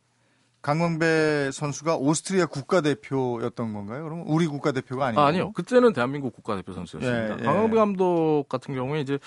강광배 0.62 1.50
선수가 1.52 1.96
오스트리아 1.96 2.46
국가대표였던 2.46 3.72
건가요? 3.72 4.02
그럼 4.02 4.24
우리 4.26 4.48
국가대표가 4.48 5.06
아니고? 5.06 5.20
아, 5.20 5.26
아니요. 5.26 5.52
그때는 5.52 5.92
대한민국 5.92 6.34
국가대표 6.34 6.72
선수였습니다. 6.72 7.36
예, 7.36 7.38
예. 7.38 7.44
강광배 7.44 7.76
감독 7.76 8.46
같은 8.48 8.74
경우에 8.74 9.00
이제 9.00 9.20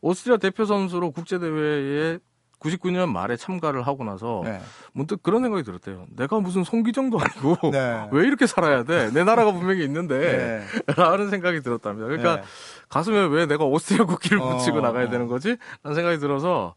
오스트리아 0.00 0.38
대표 0.38 0.64
선수로 0.64 1.12
국제대회에 1.12 2.18
99년 2.62 3.10
말에 3.10 3.36
참가를 3.36 3.82
하고 3.86 4.04
나서 4.04 4.42
네. 4.44 4.60
문득 4.92 5.22
그런 5.22 5.42
생각이 5.42 5.64
들었대요. 5.64 6.06
내가 6.16 6.40
무슨 6.40 6.64
송기정도 6.64 7.18
아니고 7.18 7.70
네. 7.72 8.08
왜 8.12 8.26
이렇게 8.26 8.46
살아야 8.46 8.84
돼? 8.84 9.10
내 9.12 9.24
나라가 9.24 9.52
분명히 9.52 9.84
있는데 9.84 10.18
네. 10.18 10.94
라는 10.96 11.30
생각이 11.30 11.60
들었답니다. 11.60 12.06
그러니까 12.06 12.36
네. 12.36 12.42
가슴에 12.88 13.26
왜 13.26 13.46
내가 13.46 13.64
오스트리아 13.64 14.04
국기를 14.04 14.40
어. 14.40 14.56
붙이고 14.56 14.80
나가야 14.80 15.10
되는 15.10 15.26
거지? 15.26 15.56
라는 15.82 15.94
생각이 15.94 16.18
들어서 16.18 16.74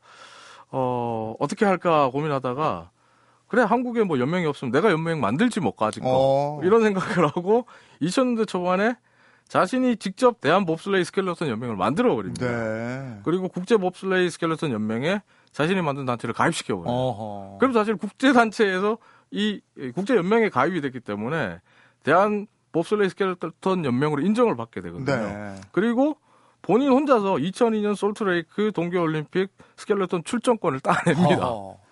어, 0.72 1.36
어떻게 1.40 1.66
할까 1.66 2.10
고민하다가 2.10 2.90
그래 3.48 3.62
한국에 3.64 4.04
뭐 4.04 4.20
연맹이 4.20 4.46
없으면 4.48 4.72
내가 4.72 4.92
연맹 4.92 5.22
만들지 5.22 5.60
뭐 5.60 5.76
가지고 5.76 6.08
어. 6.08 6.62
이런 6.64 6.82
생각을 6.82 7.28
하고 7.28 7.66
2000년대 8.02 8.48
초반에 8.48 8.96
자신이 9.48 9.98
직접 9.98 10.42
대한 10.42 10.66
봅슬레이 10.66 11.04
스켈레톤 11.06 11.48
연맹을 11.48 11.76
만들어 11.76 12.16
버립니다. 12.16 12.48
네. 12.48 13.20
그리고 13.24 13.48
국제 13.48 13.78
봅슬레이 13.78 14.30
스켈레톤 14.30 14.72
연맹에 14.72 15.22
자신이 15.52 15.82
만든 15.82 16.06
단체를 16.06 16.34
가입시켜 16.34 16.78
버려요. 16.78 17.58
그럼 17.60 17.74
사실 17.74 17.96
국제 17.96 18.34
단체에서 18.34 18.98
이 19.32 19.62
국제 19.94 20.16
연맹에 20.16 20.50
가입이 20.50 20.82
됐기 20.82 21.00
때문에 21.00 21.60
대한 22.04 22.48
봅슬레이 22.72 23.10
스켈레톤 23.10 23.86
연맹으로 23.86 24.22
인정을 24.22 24.56
받게 24.56 24.82
되거든요. 24.82 25.06
네. 25.06 25.56
그리고 25.72 26.18
본인 26.62 26.90
혼자서 26.90 27.36
2002년 27.36 27.96
솔트레이크 27.96 28.72
동계올림픽 28.74 29.50
스켈레톤 29.78 30.24
출전권을 30.24 30.80
따냅니다. 30.80 31.48
어허. 31.48 31.85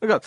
그러니까 0.00 0.20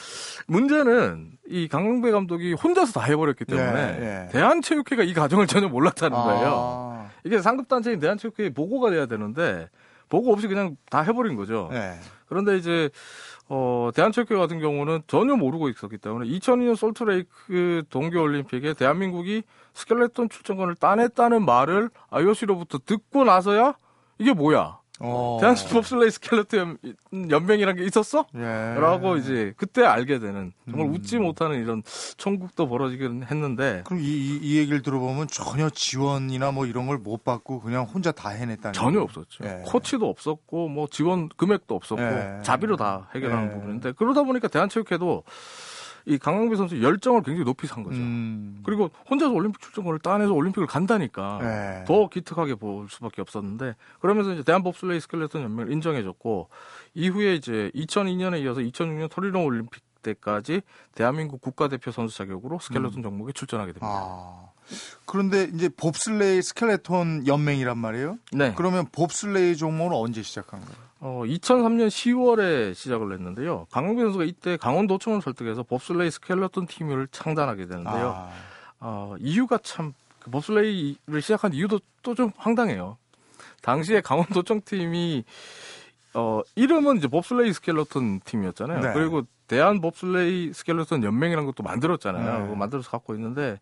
문제는 0.47 1.31
이 1.47 1.67
강경배 1.67 2.11
감독이 2.11 2.53
혼자서 2.53 2.99
다 2.99 3.05
해버렸기 3.05 3.45
때문에 3.45 3.97
예, 3.99 4.25
예. 4.25 4.29
대한체육회가 4.31 5.03
이 5.03 5.13
과정을 5.13 5.47
전혀 5.47 5.67
몰랐다는 5.67 6.17
아. 6.17 6.23
거예요. 6.23 7.09
이게 7.23 7.41
상급 7.41 7.67
단체인 7.67 7.99
대한체육회에 7.99 8.49
보고가 8.49 8.89
돼야 8.89 9.05
되는데 9.05 9.69
보고 10.09 10.33
없이 10.33 10.47
그냥 10.47 10.75
다 10.89 11.01
해버린 11.01 11.35
거죠. 11.35 11.69
예. 11.71 11.93
그런데 12.27 12.57
이제 12.57 12.89
어, 13.47 13.89
대한체육회 13.93 14.35
같은 14.35 14.59
경우는 14.59 15.01
전혀 15.07 15.35
모르고 15.35 15.69
있었기 15.69 15.97
때문에 15.97 16.27
2002년 16.27 16.75
솔트레이크 16.75 17.83
동계올림픽에 17.89 18.73
대한민국이 18.73 19.43
스켈레톤 19.73 20.29
출전권을 20.29 20.75
따냈다는 20.75 21.45
말을 21.45 21.89
IOC로부터 22.09 22.79
듣고 22.85 23.23
나서야 23.23 23.75
이게 24.19 24.33
뭐야? 24.33 24.80
어. 25.03 25.37
대한스포츠레이 25.41 26.09
스켈레톤 26.11 26.77
연맹이란 27.29 27.75
게 27.75 27.83
있었어? 27.85 28.25
예. 28.35 28.39
라고 28.79 29.17
이제 29.17 29.53
그때 29.57 29.83
알게 29.83 30.19
되는 30.19 30.53
정말 30.69 30.87
음. 30.87 30.93
웃지 30.93 31.17
못하는 31.17 31.61
이런 31.61 31.83
천국도 32.17 32.67
벌어지긴 32.69 33.23
했는데 33.29 33.83
그럼 33.85 34.01
이, 34.01 34.05
이, 34.05 34.39
이, 34.41 34.57
얘기를 34.57 34.81
들어보면 34.81 35.27
전혀 35.27 35.69
지원이나 35.69 36.51
뭐 36.51 36.65
이런 36.65 36.87
걸 36.87 37.01
못 37.01 37.23
받고 37.23 37.61
그냥 37.61 37.85
혼자 37.85 38.11
다 38.11 38.29
해냈다는 38.29 38.73
전혀 38.73 38.91
거예요. 38.91 39.03
없었죠. 39.03 39.43
예. 39.43 39.63
코치도 39.65 40.07
없었고 40.07 40.67
뭐 40.69 40.87
지원 40.91 41.29
금액도 41.29 41.73
없었고 41.75 42.01
예. 42.01 42.39
자비로 42.43 42.77
다 42.77 43.09
해결하는 43.15 43.49
예. 43.49 43.53
부분인데 43.55 43.91
그러다 43.93 44.21
보니까 44.23 44.47
대한체육회도 44.47 45.23
이 46.05 46.17
강광배 46.17 46.55
선수 46.55 46.81
열정을 46.81 47.23
굉장히 47.23 47.45
높이 47.45 47.67
산 47.67 47.83
거죠. 47.83 47.97
음. 47.97 48.61
그리고 48.63 48.89
혼자서 49.09 49.31
올림픽 49.31 49.61
출전권을 49.61 49.99
따내서 49.99 50.33
올림픽을 50.33 50.67
간다니까 50.67 51.39
네. 51.41 51.83
더 51.87 52.09
기특하게 52.09 52.55
볼 52.55 52.87
수밖에 52.89 53.21
없었는데 53.21 53.75
그러면서 53.99 54.33
이제 54.33 54.43
대한봅슬레이 54.43 54.99
스켈레톤 54.99 55.43
연맹을 55.43 55.71
인정해줬고 55.71 56.49
이후에 56.93 57.35
이제 57.35 57.71
2002년에 57.75 58.41
이어서 58.43 58.61
2006년 58.61 59.09
토리노 59.09 59.43
올림픽 59.43 59.83
때까지 60.01 60.61
대한민국 60.95 61.41
국가대표 61.41 61.91
선수 61.91 62.17
자격으로 62.17 62.59
스켈레톤 62.59 62.99
음. 62.99 63.03
종목에 63.03 63.33
출전하게 63.33 63.73
됩니다. 63.73 63.87
아. 63.87 64.50
그런데 65.05 65.49
이제 65.53 65.69
봅슬레이 65.69 66.41
스켈레톤 66.41 67.27
연맹이란 67.27 67.77
말이에요? 67.77 68.17
네. 68.31 68.53
그러면 68.55 68.85
봅슬레이 68.91 69.55
종목은 69.57 69.95
언제 69.95 70.21
시작한 70.21 70.59
거예요? 70.61 70.75
어, 70.99 71.23
2003년 71.25 71.87
10월에 71.87 72.73
시작을 72.75 73.11
했는데요. 73.13 73.65
강광배 73.71 74.05
선수가 74.05 74.23
이때 74.25 74.57
강원도청을 74.57 75.21
설득해서 75.21 75.63
봅슬레이 75.63 76.11
스켈레톤 76.11 76.67
팀을 76.67 77.07
창단하게 77.11 77.65
되는데요. 77.67 78.13
아. 78.15 78.31
어, 78.79 79.15
이유가 79.19 79.57
참그 79.57 80.29
봅슬레이를 80.31 81.21
시작한 81.21 81.53
이유도 81.53 81.79
또 82.03 82.13
좀 82.15 82.31
황당해요. 82.37 82.97
당시에 83.61 84.01
강원도청 84.01 84.61
팀이 84.65 85.23
어, 86.13 86.41
이름은 86.55 86.97
이제 86.97 87.07
봅슬레이 87.07 87.53
스켈레톤 87.53 88.21
팀이었잖아요. 88.25 88.79
네. 88.81 88.93
그리고 88.93 89.23
대한 89.47 89.81
봅슬레이 89.81 90.51
스켈레톤 90.53 91.03
연맹이라는 91.03 91.45
것도 91.45 91.63
만들었잖아요. 91.63 92.47
네. 92.47 92.55
만들어서 92.55 92.89
갖고 92.89 93.13
있는데 93.15 93.59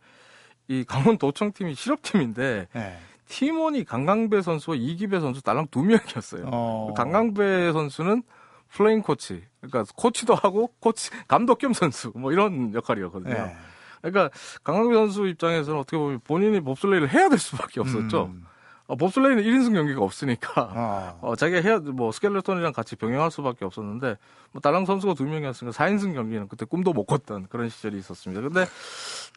이 0.69 0.83
강원도청 0.83 1.51
팀이 1.51 1.73
실업팀인데 1.73 2.67
네. 2.71 2.97
팀원이 3.27 3.85
강광배 3.85 4.41
선수와 4.41 4.77
이기로 4.77 5.19
선수 5.19 5.41
딸랑 5.41 5.67
두 5.71 5.83
명이었어요. 5.83 6.45
어. 6.51 6.93
강광배 6.95 7.73
선수는 7.73 8.23
플레잉 8.69 9.01
코치, 9.01 9.43
그러니까 9.61 9.91
코치도 9.95 10.35
하고 10.35 10.71
코치 10.79 11.09
감독 11.27 11.57
겸 11.57 11.73
선수 11.73 12.11
뭐 12.15 12.31
이런 12.31 12.73
역할이었거든요. 12.73 13.33
네. 13.33 13.55
그러니까 14.01 14.29
강광배 14.63 14.93
선수 14.93 15.27
입장에서는 15.27 15.79
어떻게 15.79 15.97
보면 15.97 16.21
본인이 16.23 16.61
봅슬레이를 16.61 17.11
해야 17.11 17.29
될 17.29 17.39
수밖에 17.39 17.79
없었죠. 17.81 18.25
음. 18.25 18.45
어, 18.89 18.95
봅슬레이는 18.95 19.43
1인승 19.43 19.73
경기가 19.73 20.01
없으니까 20.01 20.51
아. 20.73 21.17
어, 21.21 21.35
자기가 21.35 21.61
해야 21.61 21.79
뭐 21.79 22.11
스켈레톤이랑 22.11 22.73
같이 22.73 22.95
병행할 22.95 23.29
수밖에 23.29 23.63
없었는데 23.63 24.17
뭐 24.51 24.61
다른 24.61 24.85
선수가 24.85 25.13
두 25.13 25.25
명이었으니까 25.25 25.77
4인승 25.77 26.15
경기는 26.15 26.47
그때 26.47 26.65
꿈도 26.65 26.91
못 26.91 27.05
꿨던 27.05 27.47
그런 27.49 27.69
시절이 27.69 27.99
있었습니다. 27.99 28.41
근데 28.41 28.65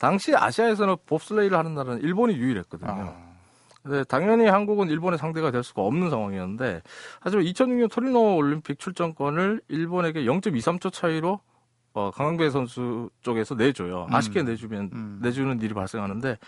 당시 0.01 0.35
아시아에서는 0.35 0.97
봅슬레이를 1.07 1.57
하는 1.57 1.75
나라는 1.75 2.03
일본이 2.03 2.35
유일했거든요. 2.35 2.91
아. 2.91 3.33
네, 3.85 4.05
당연히 4.05 4.47
한국은 4.47 4.91
일본의 4.91 5.19
상대가 5.19 5.51
될 5.51 5.65
수가 5.65 5.83
없는 5.83 6.09
상황이었는데 6.11 6.83
하지만 7.21 7.45
2006년 7.47 7.91
토리노 7.91 8.37
올림픽 8.37 8.79
출전권을 8.79 9.61
일본에게 9.69 10.23
0.23초 10.25 10.93
차이로 10.93 11.41
어, 11.95 12.11
강강배 12.13 12.51
선수 12.51 13.11
쪽에서 13.23 13.55
내줘요. 13.55 14.07
음. 14.09 14.15
아쉽게 14.15 14.43
내주면 14.45 14.91
음. 14.93 15.19
내주는 15.21 15.61
일이 15.61 15.75
발생하는데 15.75 16.39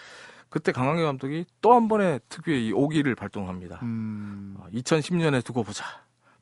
그때 0.48 0.70
강강배 0.70 1.02
감독이 1.02 1.44
또 1.60 1.74
한 1.74 1.88
번의 1.88 2.20
특유의 2.28 2.66
이 2.68 2.72
오기를 2.72 3.14
발동합니다. 3.16 3.80
음. 3.82 4.54
어, 4.58 4.66
2010년에 4.72 5.44
두고 5.44 5.64
보자. 5.64 5.84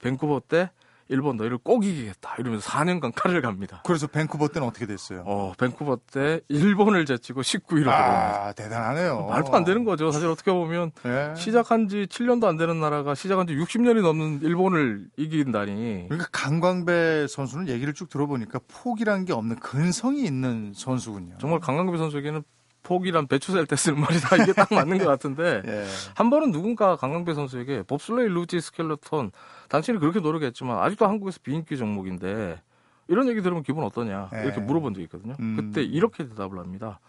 밴쿠버 0.01 0.43
때 0.49 0.71
일본 1.09 1.37
너희를 1.37 1.59
꼭 1.59 1.85
이기겠다 1.85 2.37
이러면서 2.39 2.71
4년간 2.71 3.13
칼을 3.15 3.43
갑니다. 3.43 3.83
그래서 3.85 4.07
밴쿠버 4.07 4.49
때는 4.49 4.67
어떻게 4.69 4.87
됐어요? 4.87 5.23
어, 5.27 5.53
밴쿠버 5.59 5.99
때 6.13 6.41
일본을 6.49 7.07
제치고 7.07 7.43
19위로 7.43 7.89
아, 7.89 8.53
대단하네요. 8.53 9.27
말도 9.27 9.55
안 9.55 9.65
되는 9.65 9.85
거죠. 9.85 10.11
사실 10.11 10.29
어떻게 10.29 10.53
보면 10.53 10.93
네. 11.03 11.35
시작한 11.37 11.89
지 11.89 12.07
7년도 12.07 12.45
안 12.45 12.57
되는 12.57 12.81
나라가 12.81 13.15
시작한 13.15 13.47
지 13.47 13.55
60년이 13.55 14.03
넘는 14.03 14.41
일본을 14.43 15.07
이긴다니. 15.17 16.07
그러니까 16.09 16.29
강광배 16.33 17.27
선수는 17.29 17.69
얘기를 17.69 17.93
쭉 17.95 18.09
들어보니까 18.09 18.61
포기란 18.69 19.25
게 19.25 19.33
없는 19.33 19.57
근성이 19.57 20.25
있는 20.25 20.73
선수군요. 20.75 21.37
정말 21.39 21.61
강광배 21.61 21.99
선수에게는 21.99 22.43
폭이란 22.83 23.27
배추 23.27 23.53
셀 23.53 23.67
때 23.67 23.77
쓰는 23.77 24.01
말이다. 24.01 24.37
이게 24.43 24.53
딱 24.53 24.73
맞는 24.73 24.99
것 24.99 25.07
같은데 25.07 25.63
예. 25.67 25.85
한 26.15 26.31
번은 26.31 26.51
누군가 26.53 26.97
강강배 26.97 27.35
선수에게 27.35 27.83
봅슬레이 27.85 28.29
루지 28.29 28.61
스켈레톤 28.61 29.31
당신이 29.69 29.99
그렇게 29.99 30.21
노력했지만 30.21 30.79
아직도 30.79 31.07
한국에서 31.07 31.39
비인기 31.43 31.77
종목인데 31.77 32.61
이런 33.09 33.29
얘기 33.29 33.43
들으면 33.43 33.63
기분 33.63 33.85
어떠냐 33.85 34.31
이렇게 34.33 34.61
예. 34.61 34.65
물어본 34.65 34.95
적이 34.95 35.05
있거든요. 35.05 35.35
음. 35.41 35.57
그때 35.57 35.83
이렇게 35.83 36.29
대답을 36.29 36.59
합니다. 36.59 37.01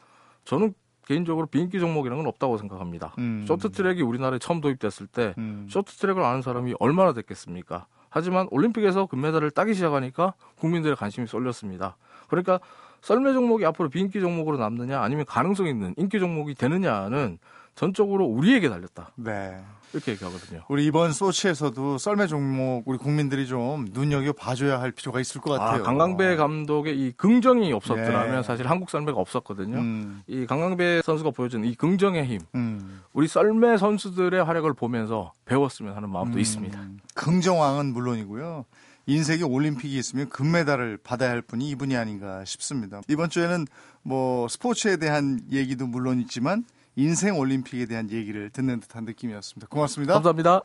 저는 0.46 0.74
개인적으로 1.06 1.48
비인기 1.48 1.80
종목이라는 1.80 2.24
건 2.24 2.30
없다고 2.30 2.58
생각합니다. 2.58 3.14
음. 3.18 3.46
쇼트트랙이 3.48 4.02
우리나라에 4.02 4.40
처음 4.40 4.62
도입됐을 4.62 5.08
때 5.08 5.34
음. 5.38 5.68
쇼트트랙을 5.70 6.24
아는 6.24 6.42
사람이 6.42 6.76
얼마나 6.80 7.14
됐겠습니까? 7.14 7.88
하지만 8.10 8.48
올림픽에서 8.52 9.08
금메달을 9.08 9.52
따기 9.52 9.74
시작하니까 9.74 10.34
국민들의 10.58 10.96
관심이 10.96 11.26
쏠렸습니다. 11.28 11.98
그러니까 12.30 12.60
썰매 13.04 13.34
종목이 13.34 13.66
앞으로 13.66 13.90
비인기 13.90 14.22
종목으로 14.22 14.58
남느냐 14.58 15.02
아니면 15.02 15.26
가능성 15.26 15.68
있는 15.68 15.94
인기 15.98 16.20
종목이 16.20 16.56
되느냐는 16.56 17.38
전적으로 17.76 18.26
우리에게 18.26 18.70
달렸다. 18.70 19.12
네. 19.16 19.62
이렇게 19.92 20.14
얘기하거든요. 20.14 20.62
우리 20.70 20.86
이번 20.86 21.12
소치에서도 21.12 21.98
썰매 21.98 22.28
종목 22.28 22.88
우리 22.88 22.98
국민들이 22.98 23.46
좀 23.46 23.86
눈여겨 23.92 24.34
봐줘야 24.34 24.80
할 24.82 24.92
필요가 24.92 25.20
있을 25.20 25.42
것 25.42 25.52
같아요. 25.52 25.82
아, 25.82 25.84
강강배 25.84 26.36
감독의 26.38 26.98
이 26.98 27.12
긍정이 27.12 27.72
없었더라면 27.74 28.38
네. 28.38 28.44
사실 28.44 28.68
한국 28.68 28.90
썰매가 28.90 29.20
없었거든요. 29.20 29.78
음. 29.78 30.24
이 30.26 30.46
강강배 30.48 31.02
선수가 31.04 31.32
보여준 31.32 31.64
이 31.66 31.76
긍정의 31.76 32.26
힘, 32.26 32.40
음. 32.56 33.02
우리 33.12 33.28
썰매 33.28 33.78
선수들의 33.78 34.44
활약을 34.44 34.74
보면서 34.74 35.34
배웠으면 35.46 35.96
하는 35.96 36.10
마음도 36.10 36.38
음. 36.38 36.40
있습니다. 36.40 36.80
긍정왕은 37.14 37.94
물론이고요. 37.94 38.66
인생에 39.06 39.44
올림픽이 39.44 39.98
있으면 39.98 40.30
금메달을 40.30 40.98
받아야 41.04 41.32
할 41.32 41.42
분이 41.42 41.70
이분이 41.72 41.98
아닌가 41.98 42.46
싶습니다. 42.46 43.02
이번 43.10 43.30
주에는 43.30 43.68
뭐 44.02 44.48
스포츠에 44.48 44.98
대한 44.98 45.40
얘기도 45.52 45.88
물론 45.88 46.20
있지만 46.22 46.64
인생 46.96 47.38
올림픽에 47.38 47.86
대한 47.86 48.10
얘기를 48.12 48.50
듣는 48.50 48.80
듯한 48.80 49.06
느낌이었습니다. 49.06 49.68
고맙습니다. 49.68 50.14
감사합니다. 50.14 50.62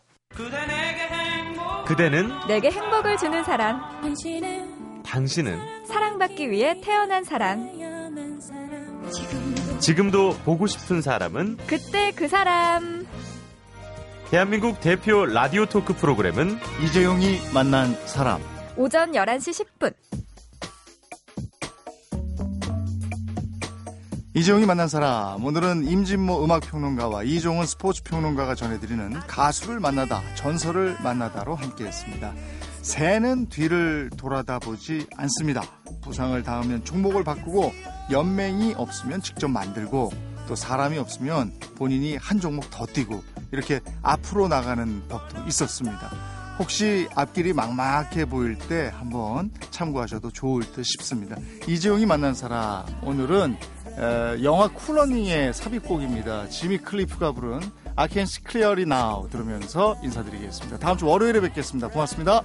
그대는 1.87 2.31
내게 2.47 2.71
행복을 2.71 3.17
주는 3.17 3.43
사람. 3.45 3.81
당신은 5.05 5.87
사랑받기 5.87 6.51
위해 6.51 6.79
태어난 6.83 7.25
사람. 7.25 7.67
지금도 9.81 10.37
보고 10.45 10.67
싶은 10.67 11.01
사람은 11.01 11.57
그때 11.67 12.13
그 12.15 12.29
사람. 12.29 13.08
대한민국 14.31 14.79
대표 14.81 15.25
라디오 15.25 15.65
토크 15.65 15.95
프로그램은 15.95 16.59
이재용이 16.85 17.39
만난 17.55 17.95
사람. 18.07 18.43
오전 18.77 19.13
11시 19.13 19.65
10분. 19.81 19.95
이재용이 24.35 24.67
만난 24.67 24.87
사람 24.87 25.43
오늘은 25.43 25.89
임진모 25.89 26.45
음악평론가와 26.45 27.23
이종훈 27.23 27.65
스포츠평론가가 27.65 28.55
전해드리는 28.55 29.19
가수를 29.21 29.81
만나다 29.81 30.23
전설을 30.35 30.99
만나다로 31.03 31.55
함께 31.55 31.87
했습니다. 31.87 32.35
새는 32.83 33.49
뒤를 33.49 34.11
돌아다 34.19 34.59
보지 34.59 35.07
않습니다. 35.17 35.63
부상을 36.03 36.41
당하면 36.43 36.85
종목을 36.85 37.25
바꾸고 37.25 37.73
연맹이 38.11 38.75
없으면 38.77 39.23
직접 39.23 39.49
만들고 39.49 40.11
또 40.47 40.55
사람이 40.55 40.99
없으면 40.99 41.55
본인이 41.77 42.17
한 42.17 42.39
종목 42.39 42.71
더 42.71 42.85
뛰고 42.85 43.23
이렇게 43.53 43.81
앞으로 44.03 44.49
나가는 44.49 45.03
법도 45.09 45.47
있었습니다. 45.47 46.11
혹시 46.59 47.09
앞길이 47.15 47.53
막막해 47.53 48.25
보일 48.25 48.59
때 48.59 48.93
한번 48.93 49.51
참고하셔도 49.71 50.31
좋을 50.31 50.65
듯 50.73 50.85
싶습니다. 50.85 51.37
이재용이 51.67 52.05
만난 52.05 52.35
사람 52.35 52.85
오늘은 53.03 53.57
영화 54.43 54.69
쿨러닝의 54.69 55.55
삽입곡입니다. 55.55 56.49
지미 56.49 56.79
클리프가 56.79 57.33
부른 57.33 57.61
I 57.97 58.09
Can 58.09 58.25
See 58.25 58.45
Clearly 58.49 58.83
Now 58.83 59.29
들으면서 59.29 59.97
인사드리겠습니다. 60.03 60.79
다음 60.79 60.97
주 60.97 61.07
월요일에 61.07 61.41
뵙겠습니다. 61.41 61.89
고맙습니다. 61.89 62.43